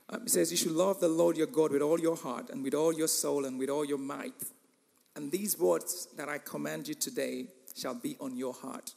Um, 0.10 0.24
it 0.24 0.32
says, 0.32 0.50
You 0.50 0.58
should 0.58 0.72
love 0.72 1.00
the 1.00 1.08
Lord 1.08 1.38
your 1.38 1.46
God 1.46 1.72
with 1.72 1.84
all 1.84 2.00
your 2.00 2.16
heart 2.16 2.50
and 2.50 2.64
with 2.64 2.74
all 2.74 2.92
your 2.92 3.08
soul 3.08 3.46
and 3.46 3.60
with 3.60 3.70
all 3.70 3.86
your 3.86 4.00
might. 4.00 4.34
And 5.16 5.32
these 5.32 5.60
words 5.60 6.08
that 6.18 6.30
I 6.30 6.40
command 6.40 6.88
you 6.88 6.96
today 6.96 7.46
shall 7.76 7.94
be 7.94 8.18
on 8.20 8.36
your 8.36 8.54
heart. 8.54 8.96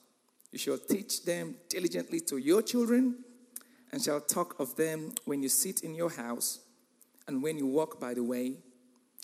You 0.52 0.58
shall 0.58 0.78
teach 0.78 1.22
them 1.24 1.54
diligently 1.68 2.20
to 2.20 2.38
your 2.38 2.62
children 2.62 3.16
and 3.92 4.02
shall 4.02 4.22
talk 4.22 4.58
of 4.58 4.74
them 4.76 5.12
when 5.26 5.42
you 5.42 5.50
sit 5.50 5.82
in 5.82 5.94
your 5.94 6.10
house 6.10 6.60
and 7.28 7.42
when 7.42 7.58
you 7.58 7.66
walk 7.66 8.00
by 8.00 8.14
the 8.14 8.24
way 8.24 8.54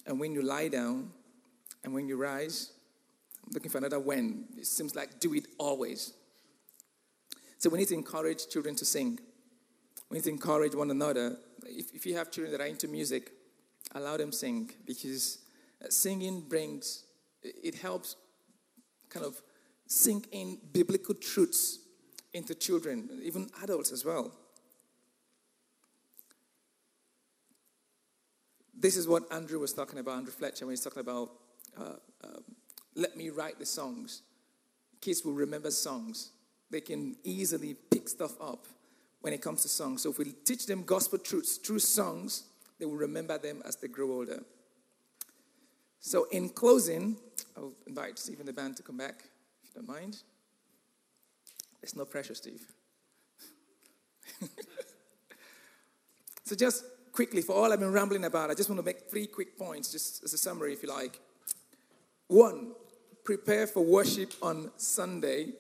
and 0.06 0.20
when 0.20 0.34
you 0.34 0.42
lie 0.42 0.68
down 0.68 1.10
and 1.84 1.94
when 1.94 2.06
you 2.06 2.18
rise. 2.18 2.72
I'm 3.46 3.52
looking 3.54 3.70
for 3.70 3.78
another 3.78 3.98
when. 3.98 4.44
It 4.58 4.66
seems 4.66 4.94
like 4.94 5.20
do 5.20 5.32
it 5.32 5.46
always. 5.56 6.12
So 7.58 7.70
we 7.70 7.78
need 7.78 7.88
to 7.88 7.94
encourage 7.94 8.48
children 8.48 8.74
to 8.76 8.84
sing. 8.84 9.18
We 10.10 10.18
need 10.18 10.24
to 10.24 10.30
encourage 10.30 10.74
one 10.74 10.90
another. 10.90 11.36
If, 11.64 11.94
if 11.94 12.06
you 12.06 12.16
have 12.16 12.30
children 12.30 12.52
that 12.52 12.60
are 12.60 12.66
into 12.66 12.88
music, 12.88 13.32
allow 13.94 14.16
them 14.16 14.32
sing 14.32 14.70
because 14.84 15.38
uh, 15.82 15.88
singing 15.88 16.42
brings, 16.42 17.04
it 17.42 17.76
helps 17.76 18.16
kind 19.08 19.24
of 19.24 19.40
sink 19.86 20.28
in 20.32 20.58
biblical 20.72 21.14
truths 21.14 21.78
into 22.34 22.54
children, 22.54 23.08
even 23.22 23.48
adults 23.62 23.92
as 23.92 24.04
well. 24.04 24.32
This 28.78 28.96
is 28.96 29.08
what 29.08 29.22
Andrew 29.32 29.58
was 29.58 29.72
talking 29.72 29.98
about, 29.98 30.18
Andrew 30.18 30.32
Fletcher, 30.32 30.66
when 30.66 30.72
he's 30.72 30.84
talking 30.84 31.00
about 31.00 31.30
uh, 31.78 31.94
um, 32.24 32.44
let 32.94 33.16
me 33.16 33.30
write 33.30 33.58
the 33.58 33.66
songs. 33.66 34.22
Kids 35.00 35.24
will 35.24 35.32
remember 35.32 35.70
songs 35.70 36.32
they 36.70 36.80
can 36.80 37.16
easily 37.24 37.74
pick 37.90 38.08
stuff 38.08 38.32
up 38.40 38.66
when 39.20 39.32
it 39.32 39.42
comes 39.42 39.62
to 39.62 39.68
songs. 39.68 40.02
So 40.02 40.10
if 40.10 40.18
we 40.18 40.32
teach 40.44 40.66
them 40.66 40.82
gospel 40.82 41.18
truths 41.18 41.56
through 41.56 41.80
songs, 41.80 42.44
they 42.78 42.86
will 42.86 42.96
remember 42.96 43.38
them 43.38 43.62
as 43.64 43.76
they 43.76 43.88
grow 43.88 44.12
older. 44.12 44.42
So 46.00 46.26
in 46.30 46.50
closing, 46.50 47.16
I'll 47.56 47.72
invite 47.86 48.18
Steve 48.18 48.38
and 48.38 48.48
the 48.48 48.52
band 48.52 48.76
to 48.76 48.82
come 48.82 48.96
back, 48.96 49.24
if 49.64 49.74
you 49.74 49.82
don't 49.82 49.88
mind. 49.88 50.18
There's 51.80 51.96
no 51.96 52.04
pressure, 52.04 52.34
Steve. 52.34 52.62
so 56.44 56.54
just 56.54 56.84
quickly, 57.12 57.42
for 57.42 57.54
all 57.54 57.72
I've 57.72 57.80
been 57.80 57.92
rambling 57.92 58.24
about, 58.24 58.50
I 58.50 58.54
just 58.54 58.68
want 58.68 58.78
to 58.78 58.84
make 58.84 59.10
three 59.10 59.26
quick 59.26 59.58
points, 59.58 59.90
just 59.90 60.22
as 60.22 60.32
a 60.32 60.38
summary, 60.38 60.72
if 60.72 60.82
you 60.82 60.88
like. 60.88 61.18
One, 62.28 62.72
prepare 63.24 63.66
for 63.66 63.84
worship 63.84 64.32
on 64.42 64.70
Sunday 64.76 65.52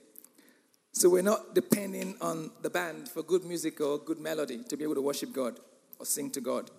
so 0.96 1.10
we're 1.10 1.20
not 1.20 1.54
depending 1.54 2.16
on 2.22 2.50
the 2.62 2.70
band 2.70 3.06
for 3.06 3.22
good 3.22 3.44
music 3.44 3.82
or 3.82 3.98
good 3.98 4.18
melody 4.18 4.62
to 4.66 4.78
be 4.78 4.82
able 4.82 4.94
to 4.94 5.02
worship 5.02 5.30
God 5.30 5.60
or 5.98 6.06
sing 6.06 6.30
to 6.30 6.40
God. 6.40 6.70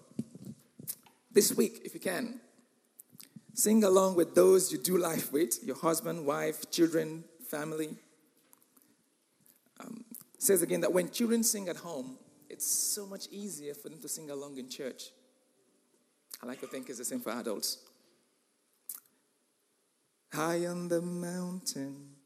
This 1.31 1.55
week, 1.55 1.81
if 1.85 1.93
you 1.93 1.99
can, 1.99 2.39
sing 3.53 3.83
along 3.83 4.15
with 4.15 4.33
those 4.33 4.71
you 4.71 4.79
do 4.79 4.97
life 4.97 5.31
with 5.31 5.63
your 5.63 5.75
husband, 5.75 6.25
wife, 6.25 6.71
children, 6.71 7.25
family. 7.47 7.89
Um, 9.79 10.03
says 10.39 10.63
again 10.63 10.81
that 10.81 10.91
when 10.91 11.11
children 11.11 11.43
sing 11.43 11.69
at 11.69 11.77
home, 11.77 12.17
it's 12.49 12.65
so 12.65 13.05
much 13.05 13.27
easier 13.29 13.75
for 13.75 13.89
them 13.89 14.01
to 14.01 14.09
sing 14.09 14.31
along 14.31 14.57
in 14.57 14.67
church. 14.67 15.11
I 16.41 16.47
like 16.47 16.61
to 16.61 16.67
think 16.67 16.89
it's 16.89 16.97
the 16.97 17.05
same 17.05 17.19
for 17.19 17.33
adults. 17.33 17.77
High 20.33 20.65
on 20.65 20.87
the 20.87 21.03
mountain 21.03 22.16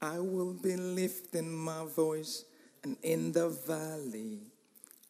I 0.00 0.20
will 0.20 0.52
be 0.52 0.76
lifting 0.76 1.52
my 1.52 1.84
voice, 1.84 2.44
and 2.84 2.96
in 3.02 3.32
the 3.32 3.48
valley, 3.48 4.38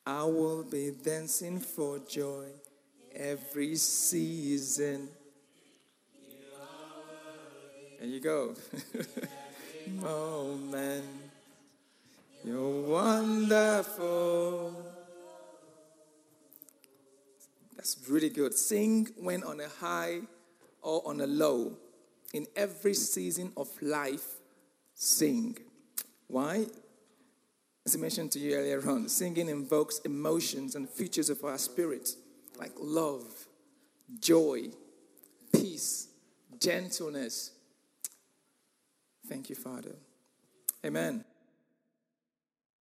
I 0.07 0.25
will 0.25 0.65
be 0.65 0.93
dancing 1.03 1.61
for 1.61 1.99
joy 2.09 2.47
every 3.15 3.77
season. 3.77 5.09
There 7.99 8.09
you 8.09 8.21
go. 8.21 8.55
Oh, 10.05 10.55
Moment, 10.55 11.05
you're 12.45 12.83
wonderful. 12.83 14.75
That's 17.75 17.97
really 18.07 18.29
good. 18.29 18.53
Sing 18.53 19.09
when 19.17 19.43
on 19.45 19.61
a 19.61 19.69
high 19.69 20.21
or 20.83 21.03
on 21.07 21.23
a 21.23 21.27
low. 21.27 21.73
In 22.35 22.47
every 22.55 22.93
season 22.93 23.51
of 23.57 23.69
life, 23.81 24.38
sing. 24.99 25.57
Why? 26.27 26.67
As 27.87 27.97
I 27.97 27.99
mentioned 27.99 28.33
to 28.33 28.39
you 28.39 28.55
earlier 28.55 28.87
on, 28.87 29.09
singing 29.09 29.49
invokes 29.49 30.01
emotions 30.01 30.75
and 30.75 30.89
features 30.89 31.31
of 31.31 31.43
our 31.45 31.57
spirit, 31.57 32.11
like 32.59 32.73
love, 32.79 33.47
joy, 34.21 34.67
peace, 35.55 36.09
gentleness. 36.61 37.53
Thank 39.27 39.49
you, 39.49 39.57
Father. 39.57 39.95
Amen. 40.85 41.25